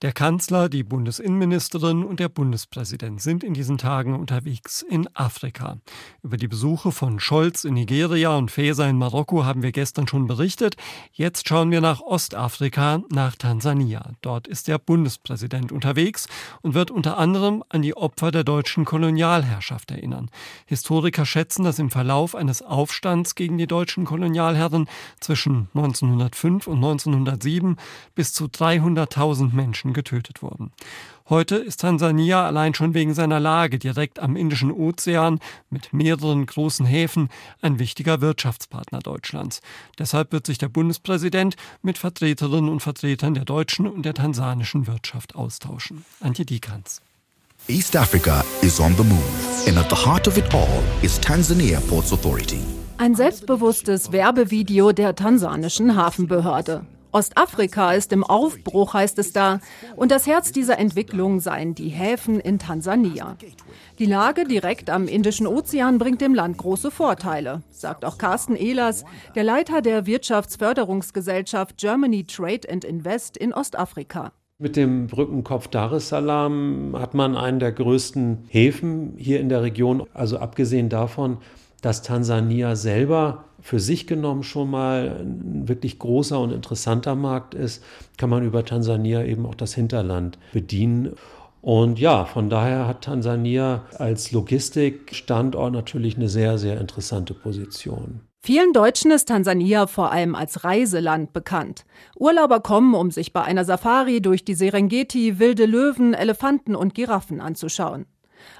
Der 0.00 0.12
Kanzler, 0.12 0.68
die 0.68 0.84
Bundesinnenministerin 0.84 2.04
und 2.04 2.20
der 2.20 2.28
Bundespräsident 2.28 3.20
sind 3.20 3.42
in 3.42 3.52
diesen 3.52 3.78
Tagen 3.78 4.14
unterwegs 4.14 4.82
in 4.82 5.08
Afrika. 5.12 5.78
Über 6.22 6.36
die 6.36 6.46
Besuche 6.46 6.92
von 6.92 7.18
Scholz 7.18 7.64
in 7.64 7.74
Nigeria 7.74 8.36
und 8.36 8.52
Faeser 8.52 8.88
in 8.88 8.96
Marokko 8.96 9.44
haben 9.44 9.64
wir 9.64 9.72
gestern 9.72 10.06
schon 10.06 10.28
berichtet. 10.28 10.76
Jetzt 11.10 11.48
schauen 11.48 11.72
wir 11.72 11.80
nach 11.80 12.00
Ostafrika, 12.00 13.02
nach 13.10 13.34
Tansania. 13.34 14.12
Dort 14.20 14.46
ist 14.46 14.68
der 14.68 14.78
Bundespräsident 14.78 15.72
unterwegs 15.72 16.28
und 16.62 16.74
wird 16.74 16.92
unter 16.92 17.18
anderem 17.18 17.64
an 17.68 17.82
die 17.82 17.96
Opfer 17.96 18.30
der 18.30 18.44
deutschen 18.44 18.84
Kolonialherrschaft 18.84 19.90
erinnern. 19.90 20.30
Historiker 20.66 21.26
schätzen, 21.26 21.64
dass 21.64 21.80
im 21.80 21.90
Verlauf 21.90 22.36
eines 22.36 22.62
Aufstands 22.62 23.34
gegen 23.34 23.58
die 23.58 23.66
deutschen 23.66 24.04
Kolonialherren 24.04 24.88
zwischen 25.18 25.70
1905 25.74 26.68
und 26.68 26.76
1907 26.76 27.74
bis 28.14 28.32
zu 28.32 28.44
300.000 28.44 29.52
Menschen 29.52 29.87
Menschen 29.88 29.92
getötet 29.92 30.42
wurden. 30.42 30.70
Heute 31.28 31.56
ist 31.56 31.80
Tansania 31.80 32.46
allein 32.46 32.74
schon 32.74 32.94
wegen 32.94 33.14
seiner 33.14 33.40
Lage 33.40 33.78
direkt 33.78 34.18
am 34.18 34.36
Indischen 34.36 34.70
Ozean 34.70 35.40
mit 35.70 35.92
mehreren 35.92 36.46
großen 36.46 36.86
Häfen 36.86 37.28
ein 37.60 37.78
wichtiger 37.78 38.20
Wirtschaftspartner 38.20 39.00
Deutschlands. 39.00 39.60
Deshalb 39.98 40.32
wird 40.32 40.46
sich 40.46 40.58
der 40.58 40.68
Bundespräsident 40.68 41.56
mit 41.82 41.98
Vertreterinnen 41.98 42.70
und 42.70 42.80
Vertretern 42.80 43.34
der 43.34 43.44
deutschen 43.44 43.86
und 43.86 44.04
der 44.04 44.14
tansanischen 44.14 44.86
Wirtschaft 44.86 45.34
austauschen. 45.34 46.04
Antje 46.20 46.44
Diekanz. 46.44 47.02
East 47.66 47.96
Africa 47.96 48.44
is 48.62 48.80
on 48.80 48.94
the 48.96 49.02
move, 49.02 49.68
and 49.68 49.76
at 49.76 49.90
the 49.90 49.96
heart 49.96 50.28
of 50.28 50.38
it 50.38 50.54
all 50.54 50.82
is 51.02 51.20
Tanzania 51.20 51.80
Ports 51.88 52.12
Authority. 52.12 52.60
Ein 52.98 53.14
selbstbewusstes 53.14 54.12
Werbevideo 54.12 54.92
der 54.92 55.14
tansanischen 55.14 55.94
Hafenbehörde. 55.94 56.86
Ostafrika 57.12 57.92
ist 57.92 58.12
im 58.12 58.22
Aufbruch, 58.22 58.94
heißt 58.94 59.18
es 59.18 59.32
da, 59.32 59.60
und 59.96 60.10
das 60.10 60.26
Herz 60.26 60.52
dieser 60.52 60.78
Entwicklung 60.78 61.40
seien 61.40 61.74
die 61.74 61.88
Häfen 61.88 62.38
in 62.38 62.58
Tansania. 62.58 63.36
Die 63.98 64.06
Lage 64.06 64.44
direkt 64.44 64.90
am 64.90 65.08
Indischen 65.08 65.46
Ozean 65.46 65.98
bringt 65.98 66.20
dem 66.20 66.34
Land 66.34 66.58
große 66.58 66.90
Vorteile, 66.90 67.62
sagt 67.70 68.04
auch 68.04 68.18
Carsten 68.18 68.56
Ehlers, 68.56 69.04
der 69.34 69.44
Leiter 69.44 69.80
der 69.80 70.06
Wirtschaftsförderungsgesellschaft 70.06 71.78
Germany 71.78 72.24
Trade 72.24 72.68
and 72.70 72.84
Invest 72.84 73.36
in 73.36 73.52
Ostafrika. 73.54 74.32
Mit 74.60 74.76
dem 74.76 75.06
Brückenkopf 75.06 75.68
Dar 75.68 75.92
es 75.92 76.08
Salaam 76.08 76.94
hat 76.98 77.14
man 77.14 77.36
einen 77.36 77.60
der 77.60 77.70
größten 77.70 78.46
Häfen 78.48 79.14
hier 79.16 79.38
in 79.38 79.48
der 79.48 79.62
Region. 79.62 80.04
Also 80.14 80.38
abgesehen 80.38 80.88
davon, 80.88 81.38
dass 81.80 82.02
Tansania 82.02 82.76
selber 82.76 83.44
für 83.60 83.80
sich 83.80 84.06
genommen 84.06 84.42
schon 84.42 84.70
mal 84.70 85.18
ein 85.20 85.68
wirklich 85.68 85.98
großer 85.98 86.38
und 86.40 86.52
interessanter 86.52 87.14
Markt 87.14 87.54
ist, 87.54 87.82
kann 88.16 88.30
man 88.30 88.44
über 88.44 88.64
Tansania 88.64 89.24
eben 89.24 89.46
auch 89.46 89.54
das 89.54 89.74
Hinterland 89.74 90.38
bedienen. 90.52 91.14
Und 91.60 91.98
ja, 91.98 92.24
von 92.24 92.48
daher 92.50 92.86
hat 92.86 93.02
Tansania 93.02 93.84
als 93.98 94.30
Logistikstandort 94.32 95.72
natürlich 95.72 96.16
eine 96.16 96.28
sehr, 96.28 96.56
sehr 96.56 96.80
interessante 96.80 97.34
Position. 97.34 98.20
Vielen 98.40 98.72
Deutschen 98.72 99.10
ist 99.10 99.26
Tansania 99.26 99.88
vor 99.88 100.12
allem 100.12 100.36
als 100.36 100.62
Reiseland 100.62 101.32
bekannt. 101.32 101.84
Urlauber 102.16 102.60
kommen, 102.60 102.94
um 102.94 103.10
sich 103.10 103.32
bei 103.32 103.42
einer 103.42 103.64
Safari 103.64 104.22
durch 104.22 104.44
die 104.44 104.54
Serengeti 104.54 105.40
wilde 105.40 105.66
Löwen, 105.66 106.14
Elefanten 106.14 106.76
und 106.76 106.94
Giraffen 106.94 107.40
anzuschauen. 107.40 108.06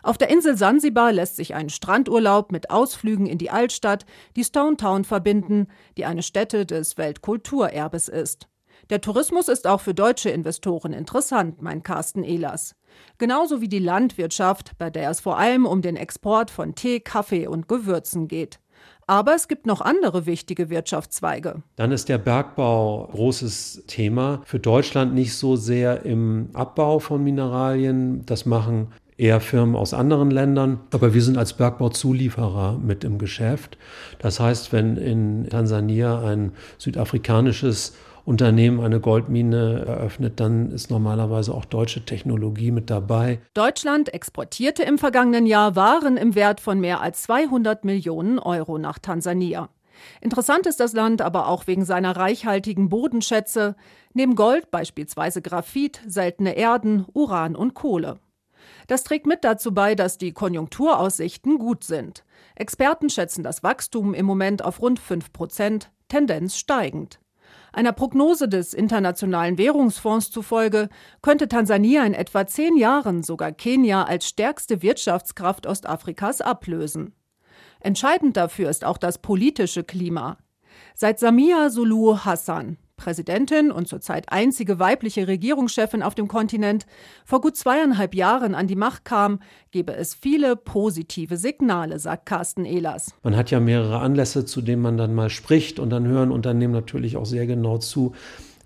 Auf 0.02 0.18
der 0.18 0.30
Insel 0.30 0.56
Sansibar 0.56 1.12
lässt 1.12 1.36
sich 1.36 1.54
ein 1.54 1.70
Strandurlaub 1.70 2.52
mit 2.52 2.70
Ausflügen 2.70 3.26
in 3.26 3.38
die 3.38 3.50
Altstadt, 3.50 4.06
die 4.36 4.44
Stone 4.44 4.76
Town 4.76 5.04
verbinden, 5.04 5.68
die 5.96 6.04
eine 6.04 6.22
Stätte 6.22 6.66
des 6.66 6.96
Weltkulturerbes 6.96 8.08
ist. 8.08 8.48
Der 8.90 9.00
Tourismus 9.00 9.48
ist 9.48 9.66
auch 9.66 9.80
für 9.80 9.92
deutsche 9.92 10.30
Investoren 10.30 10.92
interessant, 10.92 11.60
meint 11.60 11.84
Carsten 11.84 12.22
Ehlers. 12.22 12.74
Genauso 13.18 13.60
wie 13.60 13.68
die 13.68 13.80
Landwirtschaft, 13.80 14.78
bei 14.78 14.88
der 14.88 15.10
es 15.10 15.20
vor 15.20 15.38
allem 15.38 15.66
um 15.66 15.82
den 15.82 15.96
Export 15.96 16.50
von 16.50 16.74
Tee, 16.74 17.00
Kaffee 17.00 17.46
und 17.46 17.68
Gewürzen 17.68 18.28
geht. 18.28 18.60
Aber 19.06 19.34
es 19.34 19.48
gibt 19.48 19.66
noch 19.66 19.80
andere 19.80 20.26
wichtige 20.26 20.70
Wirtschaftszweige. 20.70 21.62
Dann 21.76 21.92
ist 21.92 22.08
der 22.08 22.18
Bergbau 22.18 23.08
großes 23.10 23.84
Thema. 23.86 24.42
Für 24.44 24.60
Deutschland 24.60 25.14
nicht 25.14 25.34
so 25.34 25.56
sehr 25.56 26.04
im 26.04 26.50
Abbau 26.52 26.98
von 26.98 27.22
Mineralien. 27.24 28.24
Das 28.26 28.46
machen 28.46 28.92
eher 29.18 29.40
Firmen 29.40 29.76
aus 29.76 29.92
anderen 29.92 30.30
Ländern. 30.30 30.80
Aber 30.92 31.12
wir 31.12 31.22
sind 31.22 31.36
als 31.36 31.52
Bergbauzulieferer 31.52 32.78
mit 32.78 33.04
im 33.04 33.18
Geschäft. 33.18 33.76
Das 34.20 34.40
heißt, 34.40 34.72
wenn 34.72 34.96
in 34.96 35.48
Tansania 35.50 36.20
ein 36.20 36.52
südafrikanisches 36.78 37.94
Unternehmen 38.24 38.80
eine 38.80 39.00
Goldmine 39.00 39.84
eröffnet, 39.86 40.38
dann 40.38 40.70
ist 40.70 40.90
normalerweise 40.90 41.52
auch 41.52 41.64
deutsche 41.64 42.04
Technologie 42.04 42.70
mit 42.70 42.90
dabei. 42.90 43.40
Deutschland 43.54 44.12
exportierte 44.12 44.82
im 44.82 44.98
vergangenen 44.98 45.46
Jahr 45.46 45.76
Waren 45.76 46.16
im 46.16 46.34
Wert 46.34 46.60
von 46.60 46.78
mehr 46.78 47.00
als 47.00 47.22
200 47.22 47.84
Millionen 47.84 48.38
Euro 48.38 48.78
nach 48.78 48.98
Tansania. 48.98 49.70
Interessant 50.20 50.66
ist 50.66 50.78
das 50.78 50.92
Land 50.92 51.22
aber 51.22 51.48
auch 51.48 51.66
wegen 51.66 51.84
seiner 51.84 52.16
reichhaltigen 52.16 52.88
Bodenschätze, 52.88 53.74
neben 54.12 54.36
Gold 54.36 54.70
beispielsweise 54.70 55.42
Graphit, 55.42 56.00
seltene 56.06 56.56
Erden, 56.56 57.06
Uran 57.14 57.56
und 57.56 57.74
Kohle. 57.74 58.18
Das 58.88 59.04
trägt 59.04 59.26
mit 59.26 59.44
dazu 59.44 59.72
bei, 59.72 59.94
dass 59.94 60.18
die 60.18 60.32
Konjunkturaussichten 60.32 61.58
gut 61.58 61.84
sind. 61.84 62.24
Experten 62.56 63.10
schätzen 63.10 63.44
das 63.44 63.62
Wachstum 63.62 64.14
im 64.14 64.26
Moment 64.26 64.64
auf 64.64 64.80
rund 64.80 64.98
5 64.98 65.32
Prozent, 65.32 65.92
Tendenz 66.08 66.56
steigend. 66.56 67.20
Einer 67.70 67.92
Prognose 67.92 68.48
des 68.48 68.72
Internationalen 68.72 69.58
Währungsfonds 69.58 70.30
zufolge 70.30 70.88
könnte 71.20 71.48
Tansania 71.48 72.02
in 72.04 72.14
etwa 72.14 72.46
zehn 72.46 72.78
Jahren 72.78 73.22
sogar 73.22 73.52
Kenia 73.52 74.04
als 74.04 74.26
stärkste 74.26 74.80
Wirtschaftskraft 74.80 75.66
Ostafrikas 75.66 76.40
ablösen. 76.40 77.14
Entscheidend 77.80 78.38
dafür 78.38 78.70
ist 78.70 78.84
auch 78.86 78.98
das 78.98 79.18
politische 79.18 79.84
Klima. 79.84 80.38
Seit 80.94 81.18
Samia 81.18 81.68
Suluhu 81.68 82.24
Hassan, 82.24 82.78
Präsidentin 82.98 83.70
und 83.70 83.88
zurzeit 83.88 84.30
einzige 84.30 84.78
weibliche 84.78 85.26
Regierungschefin 85.26 86.02
auf 86.02 86.14
dem 86.14 86.28
Kontinent, 86.28 86.84
vor 87.24 87.40
gut 87.40 87.56
zweieinhalb 87.56 88.14
Jahren 88.14 88.54
an 88.54 88.66
die 88.66 88.76
Macht 88.76 89.06
kam, 89.06 89.40
gebe 89.70 89.94
es 89.94 90.14
viele 90.14 90.56
positive 90.56 91.38
Signale, 91.38 91.98
sagt 91.98 92.26
Carsten 92.26 92.66
Ehlers. 92.66 93.14
Man 93.22 93.36
hat 93.36 93.50
ja 93.50 93.60
mehrere 93.60 94.00
Anlässe, 94.00 94.44
zu 94.44 94.60
denen 94.60 94.82
man 94.82 94.98
dann 94.98 95.14
mal 95.14 95.30
spricht 95.30 95.78
und 95.78 95.88
dann 95.88 96.06
hören 96.06 96.30
Unternehmen 96.30 96.74
natürlich 96.74 97.16
auch 97.16 97.24
sehr 97.24 97.46
genau 97.46 97.78
zu, 97.78 98.12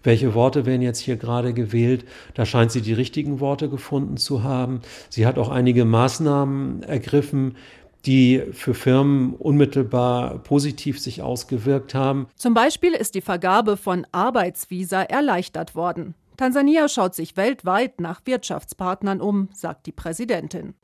welche 0.03 0.35
Worte 0.35 0.67
werden 0.67 0.83
jetzt 0.83 0.99
hier 0.99 1.17
gerade 1.17 1.53
gewählt. 1.53 2.05
Da 2.35 2.45
scheint 2.45 2.73
sie 2.73 2.83
die 2.83 2.93
richtigen 2.93 3.41
Worte 3.41 3.69
gefunden 3.69 4.17
zu 4.17 4.43
haben. 4.43 4.81
Sie 5.09 5.27
hat 5.27 5.39
auch 5.39 5.49
einige 5.49 5.85
Maßnahmen 5.85 6.83
ergriffen, 6.83 7.57
die 8.07 8.43
für 8.53 8.75
Firmen 8.75 9.35
unmittelbar 9.35 10.39
positiv 10.39 11.01
sich 11.01 11.23
ausgewirkt 11.23 11.95
haben. 11.95 12.27
Zum 12.37 12.55
Beispiel 12.55 12.93
ist 12.93 13.15
die 13.15 13.21
Vergabe 13.21 13.77
von 13.77 14.07
Arbeitsvisa 14.13 15.03
erleichtert 15.03 15.75
worden. 15.75 16.15
Tansania 16.37 16.89
schaut 16.89 17.15
sich 17.15 17.37
weltweit 17.37 18.01
nach 18.01 18.23
Wirtschaftspartnern 18.25 19.21
um, 19.21 19.49
sagt 19.53 19.87
die 19.87 19.93
Präsidentin. 19.93 20.75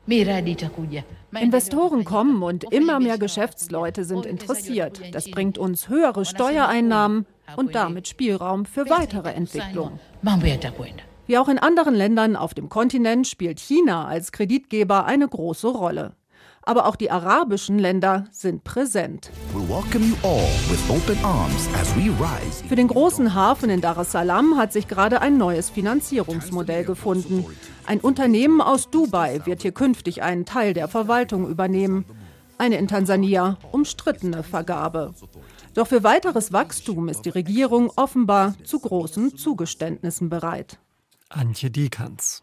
Investoren 1.40 2.04
kommen 2.04 2.42
und 2.42 2.64
immer 2.72 3.00
mehr 3.00 3.18
Geschäftsleute 3.18 4.04
sind 4.04 4.26
interessiert. 4.26 5.00
Das 5.12 5.30
bringt 5.30 5.58
uns 5.58 5.88
höhere 5.88 6.24
Steuereinnahmen 6.24 7.26
und 7.56 7.74
damit 7.74 8.08
Spielraum 8.08 8.66
für 8.66 8.88
weitere 8.88 9.30
Entwicklung. 9.30 9.98
Wie 11.26 11.38
auch 11.38 11.48
in 11.48 11.58
anderen 11.58 11.94
Ländern 11.94 12.36
auf 12.36 12.54
dem 12.54 12.68
Kontinent 12.68 13.26
spielt 13.26 13.58
China 13.58 14.06
als 14.06 14.32
Kreditgeber 14.32 15.06
eine 15.06 15.26
große 15.26 15.68
Rolle 15.68 16.14
aber 16.62 16.86
auch 16.86 16.96
die 16.96 17.10
arabischen 17.10 17.78
Länder 17.78 18.24
sind 18.30 18.64
präsent. 18.64 19.30
Für 22.68 22.76
den 22.76 22.88
großen 22.88 23.34
Hafen 23.34 23.70
in 23.70 23.80
Dar 23.80 23.98
es 23.98 24.12
Salaam 24.12 24.56
hat 24.56 24.72
sich 24.72 24.88
gerade 24.88 25.20
ein 25.20 25.36
neues 25.38 25.70
Finanzierungsmodell 25.70 26.84
gefunden. 26.84 27.46
Ein 27.86 28.00
Unternehmen 28.00 28.60
aus 28.60 28.90
Dubai 28.90 29.40
wird 29.44 29.62
hier 29.62 29.72
künftig 29.72 30.22
einen 30.22 30.44
Teil 30.44 30.74
der 30.74 30.88
Verwaltung 30.88 31.48
übernehmen. 31.48 32.04
Eine 32.58 32.76
in 32.76 32.88
Tansania 32.88 33.56
umstrittene 33.72 34.42
Vergabe. 34.42 35.14
Doch 35.74 35.86
für 35.86 36.02
weiteres 36.02 36.52
Wachstum 36.52 37.08
ist 37.08 37.22
die 37.22 37.30
Regierung 37.30 37.92
offenbar 37.94 38.54
zu 38.64 38.80
großen 38.80 39.36
Zugeständnissen 39.36 40.28
bereit. 40.28 40.78
Antje 41.28 41.70
Diekanz. 41.70 42.42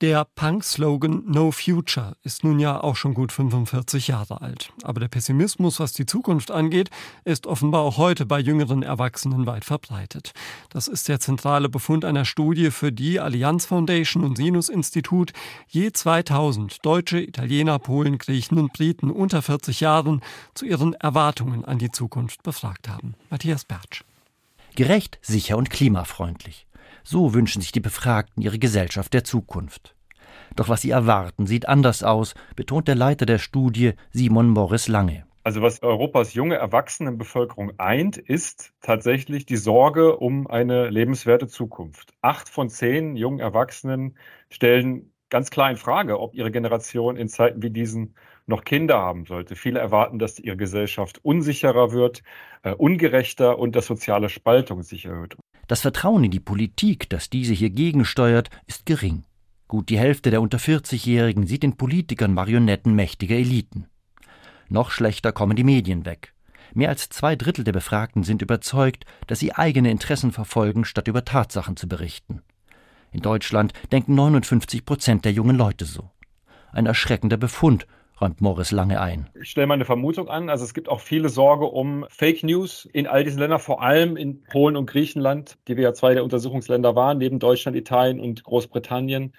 Der 0.00 0.24
Punk-Slogan 0.24 1.24
No 1.26 1.50
Future 1.50 2.16
ist 2.22 2.44
nun 2.44 2.60
ja 2.60 2.80
auch 2.80 2.94
schon 2.94 3.14
gut 3.14 3.32
45 3.32 4.06
Jahre 4.06 4.40
alt. 4.40 4.72
Aber 4.84 5.00
der 5.00 5.08
Pessimismus, 5.08 5.80
was 5.80 5.92
die 5.92 6.06
Zukunft 6.06 6.52
angeht, 6.52 6.88
ist 7.24 7.48
offenbar 7.48 7.80
auch 7.80 7.96
heute 7.96 8.24
bei 8.24 8.38
jüngeren 8.38 8.84
Erwachsenen 8.84 9.46
weit 9.46 9.64
verbreitet. 9.64 10.34
Das 10.70 10.86
ist 10.86 11.08
der 11.08 11.18
zentrale 11.18 11.68
Befund 11.68 12.04
einer 12.04 12.24
Studie, 12.24 12.70
für 12.70 12.92
die 12.92 13.18
Allianz 13.18 13.66
Foundation 13.66 14.22
und 14.22 14.36
Sinus 14.36 14.68
Institut 14.68 15.32
je 15.66 15.90
2000 15.90 16.86
Deutsche, 16.86 17.20
Italiener, 17.20 17.80
Polen, 17.80 18.18
Griechen 18.18 18.56
und 18.56 18.72
Briten 18.72 19.10
unter 19.10 19.42
40 19.42 19.80
Jahren 19.80 20.20
zu 20.54 20.64
ihren 20.64 20.94
Erwartungen 20.94 21.64
an 21.64 21.78
die 21.78 21.90
Zukunft 21.90 22.44
befragt 22.44 22.88
haben. 22.88 23.16
Matthias 23.30 23.64
Bertsch. 23.64 24.04
Gerecht, 24.76 25.18
sicher 25.22 25.56
und 25.56 25.70
klimafreundlich. 25.70 26.67
So 27.04 27.34
wünschen 27.34 27.62
sich 27.62 27.72
die 27.72 27.80
Befragten 27.80 28.42
ihre 28.42 28.58
Gesellschaft 28.58 29.14
der 29.14 29.24
Zukunft. 29.24 29.94
Doch 30.56 30.68
was 30.68 30.82
sie 30.82 30.90
erwarten, 30.90 31.46
sieht 31.46 31.68
anders 31.68 32.02
aus, 32.02 32.34
betont 32.56 32.88
der 32.88 32.94
Leiter 32.94 33.26
der 33.26 33.38
Studie 33.38 33.92
Simon 34.10 34.48
Morris 34.48 34.88
Lange. 34.88 35.24
Also 35.44 35.62
was 35.62 35.82
Europas 35.82 36.34
junge 36.34 36.56
Erwachsenenbevölkerung 36.56 37.72
eint, 37.78 38.18
ist 38.18 38.74
tatsächlich 38.82 39.46
die 39.46 39.56
Sorge 39.56 40.16
um 40.16 40.46
eine 40.46 40.90
lebenswerte 40.90 41.46
Zukunft. 41.46 42.12
Acht 42.20 42.48
von 42.48 42.68
zehn 42.68 43.16
jungen 43.16 43.38
Erwachsenen 43.38 44.18
stellen 44.50 45.12
ganz 45.30 45.50
klar 45.50 45.70
in 45.70 45.76
Frage, 45.76 46.20
ob 46.20 46.34
ihre 46.34 46.50
Generation 46.50 47.16
in 47.16 47.28
Zeiten 47.28 47.62
wie 47.62 47.70
diesen 47.70 48.14
noch 48.46 48.64
Kinder 48.64 48.98
haben 48.98 49.26
sollte. 49.26 49.56
Viele 49.56 49.78
erwarten, 49.78 50.18
dass 50.18 50.38
ihre 50.38 50.56
Gesellschaft 50.56 51.20
unsicherer 51.22 51.92
wird, 51.92 52.22
äh, 52.62 52.72
ungerechter 52.72 53.58
und 53.58 53.76
dass 53.76 53.86
soziale 53.86 54.28
Spaltung 54.28 54.82
sich 54.82 55.04
erhöht. 55.04 55.36
Das 55.68 55.82
Vertrauen 55.82 56.24
in 56.24 56.30
die 56.30 56.40
Politik, 56.40 57.10
das 57.10 57.28
diese 57.28 57.52
hier 57.52 57.70
gegensteuert, 57.70 58.48
ist 58.66 58.86
gering. 58.86 59.24
Gut 59.68 59.90
die 59.90 59.98
Hälfte 59.98 60.30
der 60.30 60.40
unter 60.40 60.56
40-Jährigen 60.56 61.46
sieht 61.46 61.62
in 61.62 61.76
Politikern 61.76 62.32
Marionetten 62.32 62.94
mächtiger 62.94 63.36
Eliten. 63.36 63.86
Noch 64.70 64.90
schlechter 64.90 65.30
kommen 65.30 65.56
die 65.56 65.64
Medien 65.64 66.06
weg. 66.06 66.32
Mehr 66.72 66.88
als 66.88 67.10
zwei 67.10 67.36
Drittel 67.36 67.64
der 67.64 67.72
Befragten 67.72 68.22
sind 68.22 68.40
überzeugt, 68.40 69.04
dass 69.26 69.40
sie 69.40 69.54
eigene 69.54 69.90
Interessen 69.90 70.32
verfolgen, 70.32 70.86
statt 70.86 71.06
über 71.06 71.26
Tatsachen 71.26 71.76
zu 71.76 71.86
berichten. 71.86 72.40
In 73.12 73.20
Deutschland 73.20 73.74
denken 73.92 74.14
59 74.14 74.86
Prozent 74.86 75.26
der 75.26 75.32
jungen 75.32 75.56
Leute 75.56 75.84
so. 75.84 76.10
Ein 76.72 76.86
erschreckender 76.86 77.36
Befund 77.36 77.86
räumt 78.20 78.40
Morris 78.40 78.70
lange 78.70 79.00
ein. 79.00 79.28
Ich 79.40 79.50
stelle 79.50 79.66
mal 79.66 79.74
eine 79.74 79.84
Vermutung 79.84 80.28
an. 80.28 80.50
Also 80.50 80.64
es 80.64 80.74
gibt 80.74 80.88
auch 80.88 81.00
viele 81.00 81.28
Sorge 81.28 81.66
um 81.66 82.04
Fake 82.08 82.42
News 82.42 82.88
in 82.92 83.06
all 83.06 83.24
diesen 83.24 83.38
Ländern, 83.38 83.60
vor 83.60 83.82
allem 83.82 84.16
in 84.16 84.42
Polen 84.44 84.76
und 84.76 84.86
Griechenland, 84.86 85.58
die 85.68 85.76
wir 85.76 85.84
ja 85.84 85.94
zwei 85.94 86.14
der 86.14 86.24
Untersuchungsländer 86.24 86.94
waren, 86.96 87.18
neben 87.18 87.38
Deutschland, 87.38 87.76
Italien 87.76 88.20
und 88.20 88.44
Großbritannien. 88.44 89.32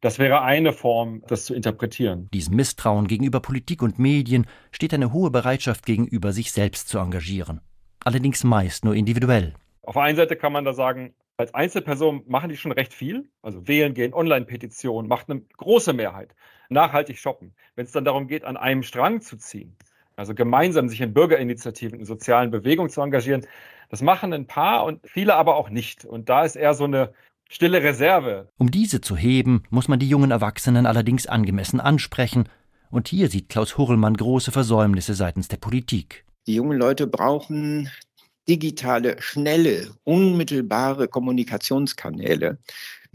Das 0.00 0.18
wäre 0.18 0.42
eine 0.42 0.72
Form, 0.72 1.22
das 1.26 1.44
zu 1.44 1.54
interpretieren. 1.54 2.28
Diesem 2.32 2.54
Misstrauen 2.54 3.08
gegenüber 3.08 3.40
Politik 3.40 3.82
und 3.82 3.98
Medien 3.98 4.46
steht 4.70 4.94
eine 4.94 5.12
hohe 5.12 5.30
Bereitschaft 5.30 5.84
gegenüber, 5.86 6.32
sich 6.32 6.52
selbst 6.52 6.88
zu 6.88 6.98
engagieren. 6.98 7.60
Allerdings 8.04 8.44
meist 8.44 8.84
nur 8.84 8.94
individuell. 8.94 9.54
Auf 9.82 9.94
der 9.94 10.02
einen 10.02 10.16
Seite 10.16 10.36
kann 10.36 10.52
man 10.52 10.64
da 10.64 10.72
sagen, 10.72 11.14
als 11.36 11.52
Einzelperson 11.54 12.22
machen 12.26 12.48
die 12.48 12.56
schon 12.56 12.72
recht 12.72 12.92
viel. 12.92 13.28
Also 13.42 13.66
wählen 13.66 13.94
gehen, 13.94 14.14
Online-Petitionen, 14.14 15.08
macht 15.08 15.30
eine 15.30 15.40
große 15.56 15.92
Mehrheit 15.92 16.34
nachhaltig 16.68 17.18
shoppen. 17.18 17.54
Wenn 17.74 17.86
es 17.86 17.92
dann 17.92 18.04
darum 18.04 18.28
geht, 18.28 18.44
an 18.44 18.56
einem 18.56 18.82
Strang 18.82 19.20
zu 19.20 19.36
ziehen, 19.36 19.76
also 20.16 20.34
gemeinsam 20.34 20.88
sich 20.88 21.00
in 21.00 21.14
Bürgerinitiativen, 21.14 22.00
in 22.00 22.06
sozialen 22.06 22.50
Bewegungen 22.50 22.90
zu 22.90 23.00
engagieren, 23.00 23.46
das 23.88 24.02
machen 24.02 24.32
ein 24.32 24.46
paar 24.46 24.84
und 24.84 25.00
viele 25.04 25.34
aber 25.34 25.56
auch 25.56 25.70
nicht. 25.70 26.04
Und 26.04 26.28
da 26.28 26.44
ist 26.44 26.56
eher 26.56 26.74
so 26.74 26.84
eine 26.84 27.12
stille 27.48 27.82
Reserve. 27.82 28.48
Um 28.58 28.70
diese 28.70 29.00
zu 29.00 29.16
heben, 29.16 29.62
muss 29.70 29.88
man 29.88 29.98
die 29.98 30.08
jungen 30.08 30.30
Erwachsenen 30.30 30.86
allerdings 30.86 31.26
angemessen 31.26 31.80
ansprechen. 31.80 32.48
Und 32.90 33.08
hier 33.08 33.28
sieht 33.28 33.48
Klaus 33.48 33.78
Hurlmann 33.78 34.16
große 34.16 34.50
Versäumnisse 34.50 35.14
seitens 35.14 35.48
der 35.48 35.58
Politik. 35.58 36.24
Die 36.46 36.54
jungen 36.54 36.78
Leute 36.78 37.06
brauchen 37.06 37.90
digitale, 38.48 39.20
schnelle, 39.20 39.90
unmittelbare 40.04 41.06
Kommunikationskanäle 41.08 42.58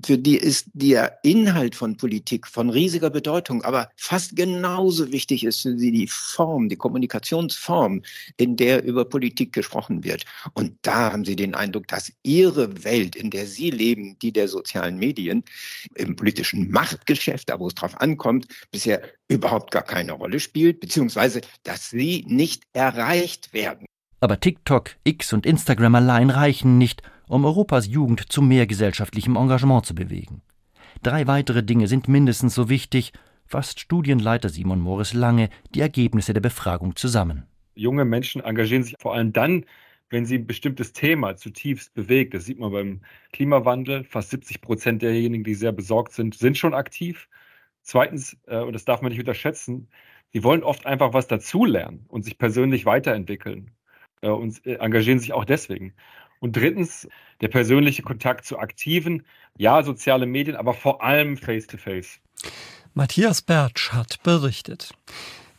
für 0.03 0.17
die 0.17 0.38
ist 0.38 0.67
der 0.73 1.19
Inhalt 1.23 1.75
von 1.75 1.97
Politik 1.97 2.47
von 2.47 2.69
riesiger 2.69 3.10
Bedeutung, 3.10 3.63
aber 3.63 3.89
fast 3.95 4.36
genauso 4.36 5.12
wichtig 5.12 5.43
ist 5.43 5.62
für 5.62 5.77
sie 5.77 5.91
die 5.91 6.08
Form, 6.08 6.69
die 6.69 6.75
Kommunikationsform, 6.75 8.01
in 8.38 8.56
der 8.56 8.84
über 8.84 9.06
Politik 9.06 9.53
gesprochen 9.53 10.03
wird. 10.03 10.25
Und 10.53 10.77
da 10.82 11.12
haben 11.12 11.25
sie 11.25 11.36
den 11.36 11.56
Eindruck, 11.56 11.88
dass 11.88 12.12
ihre 12.23 12.84
Welt, 12.84 13.15
in 13.15 13.29
der 13.29 13.45
sie 13.45 13.69
leben, 13.69 14.17
die 14.19 14.32
der 14.32 14.47
sozialen 14.47 14.97
Medien, 14.97 15.43
im 15.95 16.15
politischen 16.15 16.71
Machtgeschäft, 16.71 17.49
da 17.49 17.60
wo 17.60 17.67
es 17.67 17.75
drauf 17.75 17.99
ankommt, 17.99 18.47
bisher 18.71 19.01
überhaupt 19.27 19.71
gar 19.71 19.84
keine 19.84 20.13
Rolle 20.13 20.39
spielt, 20.39 20.79
beziehungsweise 20.79 21.41
dass 21.63 21.89
sie 21.89 22.25
nicht 22.27 22.63
erreicht 22.73 23.53
werden. 23.53 23.86
Aber 24.23 24.39
TikTok, 24.39 24.91
X 25.03 25.34
und 25.34 25.45
Instagram 25.45 25.95
allein 25.95 26.29
reichen 26.29 26.77
nicht, 26.77 27.01
um 27.34 27.46
Europas 27.46 27.88
Jugend 27.88 28.32
zu 28.32 28.41
mehr 28.41 28.67
gesellschaftlichem 28.67 29.36
Engagement 29.36 29.86
zu 29.86 29.96
bewegen. 29.96 30.41
Drei 31.02 31.26
weitere 31.26 31.63
Dinge 31.63 31.88
sind 31.88 32.08
mindestens 32.08 32.54
so 32.54 32.69
wichtig, 32.69 33.12
fasst 33.48 33.80
Studienleiter 33.80 34.50
Simon 34.50 34.80
Morris 34.80 35.13
Lange 35.13 35.50
die 35.74 35.82
Ergebnisse 35.82 36.34
der 36.34 36.41
Befragung 36.41 36.96
zusammen. 36.96 37.48
Junge 37.74 38.06
Menschen 38.06 38.43
engagieren 38.43 38.84
sich 38.84 38.96
vor 39.00 39.15
allem 39.15 39.34
dann, 39.34 39.65
wenn 40.12 40.28
sie 40.28 40.36
ein 40.36 40.46
bestimmtes 40.46 40.93
Thema 40.93 41.36
zutiefst 41.36 41.96
bewegt. 41.96 42.36
Das 42.36 42.46
sieht 42.46 42.60
man 42.60 42.72
beim 42.72 43.02
Klimawandel. 43.32 44.04
Fast 44.04 44.30
70 44.30 44.62
Prozent 44.62 45.02
derjenigen, 45.02 45.43
die 45.43 45.56
sehr 45.56 45.72
besorgt 45.72 46.13
sind, 46.13 46.36
sind 46.36 46.56
schon 46.56 46.76
aktiv. 46.76 47.28
Zweitens, 47.82 48.38
äh, 48.46 48.60
und 48.60 48.74
das 48.74 48.86
darf 48.86 49.02
man 49.02 49.12
nicht 49.12 49.19
unterschätzen, 49.19 49.88
sie 50.32 50.43
wollen 50.43 50.62
oft 50.62 50.86
einfach 50.86 51.13
was 51.13 51.28
dazulernen 51.28 52.06
und 52.10 52.26
sich 52.26 52.38
persönlich 52.38 52.86
weiterentwickeln 52.86 53.72
äh, 54.22 54.30
und 54.30 54.65
äh, 54.67 54.76
engagieren 54.76 55.19
sich 55.19 55.34
auch 55.34 55.46
deswegen. 55.46 55.93
Und 56.43 56.58
drittens, 56.58 57.08
der 57.39 57.47
persönliche 57.47 58.01
Kontakt 58.01 58.43
zu 58.43 58.60
Aktiven, 58.60 59.25
ja, 59.58 59.82
soziale 59.82 60.25
Medien, 60.25 60.58
aber 60.58 60.73
vor 60.73 61.01
allem 61.01 61.38
Face-to-Face. 61.38 62.19
-face. 62.41 62.51
Matthias 62.93 63.41
Bertsch 63.41 63.93
hat 63.93 64.21
berichtet. 64.23 64.93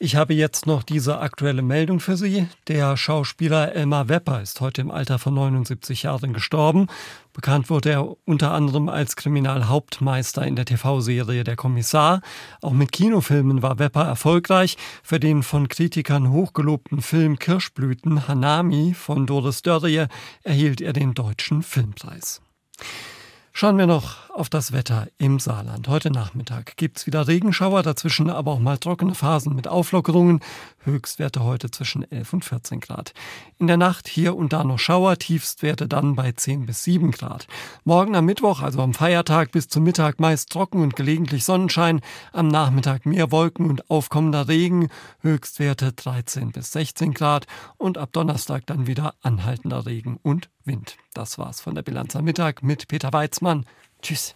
Ich 0.05 0.17
habe 0.17 0.35
jetzt 0.35 0.67
noch 0.67 0.83
diese 0.83 1.21
aktuelle 1.21 1.63
Meldung 1.63 1.99
für 1.99 2.19
Sie. 2.19 2.47
Der 2.69 2.95
Schauspieler 2.95 3.75
Elmar 3.75 4.11
Wepper 4.11 4.43
ist 4.43 4.61
heute 4.61 4.83
im 4.83 4.91
Alter 4.91 5.19
von 5.19 5.33
79 5.33 6.03
Jahren 6.03 6.35
gestorben. 6.35 6.89
Bekannt 7.33 7.71
wurde 7.71 7.93
er 7.93 8.15
unter 8.27 8.53
anderem 8.53 8.91
als 8.91 9.17
Kriminalhauptmeister 9.17 10.47
in 10.47 10.57
der 10.57 10.67
TV-Serie 10.67 11.43
Der 11.43 11.57
Kommissar. 11.57 12.21
Auch 12.61 12.75
mit 12.75 12.93
Kinofilmen 12.93 13.63
war 13.63 13.79
Wepper 13.79 14.05
erfolgreich. 14.05 14.77
Für 15.03 15.19
den 15.19 15.43
von 15.43 15.69
Kritikern 15.69 16.31
hochgelobten 16.31 17.01
Film 17.01 17.39
Kirschblüten 17.39 18.29
Hanami 18.29 18.93
von 18.93 19.25
Doris 19.25 19.63
Dörrie 19.63 20.05
erhielt 20.43 20.83
er 20.83 20.93
den 20.93 21.15
Deutschen 21.15 21.63
Filmpreis. 21.63 22.43
Schauen 23.55 23.79
wir 23.79 23.87
noch 23.87 24.29
auf 24.35 24.49
das 24.51 24.73
Wetter 24.73 25.07
im 25.17 25.39
Saarland. 25.39 25.87
Heute 25.87 26.11
Nachmittag 26.11 26.77
gibt's 26.77 27.07
wieder 27.07 27.29
Regenschauer, 27.29 27.83
dazwischen 27.83 28.31
aber 28.31 28.53
auch 28.53 28.59
mal 28.59 28.79
trockene 28.79 29.15
Phasen 29.15 29.55
mit 29.55 29.69
Auflockerungen. 29.69 30.41
Höchstwerte 30.81 31.45
heute 31.45 31.71
zwischen 31.71 32.11
11 32.11 32.33
und 32.33 32.45
14 32.45 32.81
Grad. 32.81 33.15
In 33.59 33.69
der 33.69 33.77
Nacht 33.77 34.09
hier 34.09 34.35
und 34.35 34.53
da 34.53 34.65
noch 34.65 34.79
Schauer, 34.79 35.17
Tiefstwerte 35.19 35.87
dann 35.87 36.17
bei 36.17 36.33
10 36.33 36.67
bis 36.67 36.83
7 36.83 37.13
Grad. 37.13 37.47
Morgen 37.85 38.17
am 38.17 38.25
Mittwoch, 38.25 38.61
also 38.61 38.83
am 38.83 38.93
Feiertag 38.93 39.53
bis 39.53 39.69
zum 39.69 39.85
Mittag 39.85 40.19
meist 40.19 40.51
trocken 40.51 40.83
und 40.83 40.97
gelegentlich 40.97 41.45
Sonnenschein. 41.45 42.01
Am 42.33 42.49
Nachmittag 42.49 43.07
mehr 43.07 43.31
Wolken 43.31 43.71
und 43.71 43.89
aufkommender 43.89 44.49
Regen. 44.49 44.89
Höchstwerte 45.21 45.93
13 45.93 46.51
bis 46.51 46.73
16 46.73 47.15
Grad. 47.15 47.47
Und 47.77 47.99
ab 47.99 48.11
Donnerstag 48.13 48.67
dann 48.67 48.89
wieder 48.89 49.15
anhaltender 49.23 49.87
Regen 49.87 50.19
und 50.23 50.51
Wind. 50.65 50.97
Das 51.15 51.39
war's 51.39 51.61
von 51.61 51.77
der 51.77 51.83
Bilanz 51.83 52.17
am 52.17 52.25
Mittag 52.25 52.65
mit 52.65 52.89
Peter 52.89 53.13
Weizmann. 53.13 53.65
Tschüss. 54.05 54.35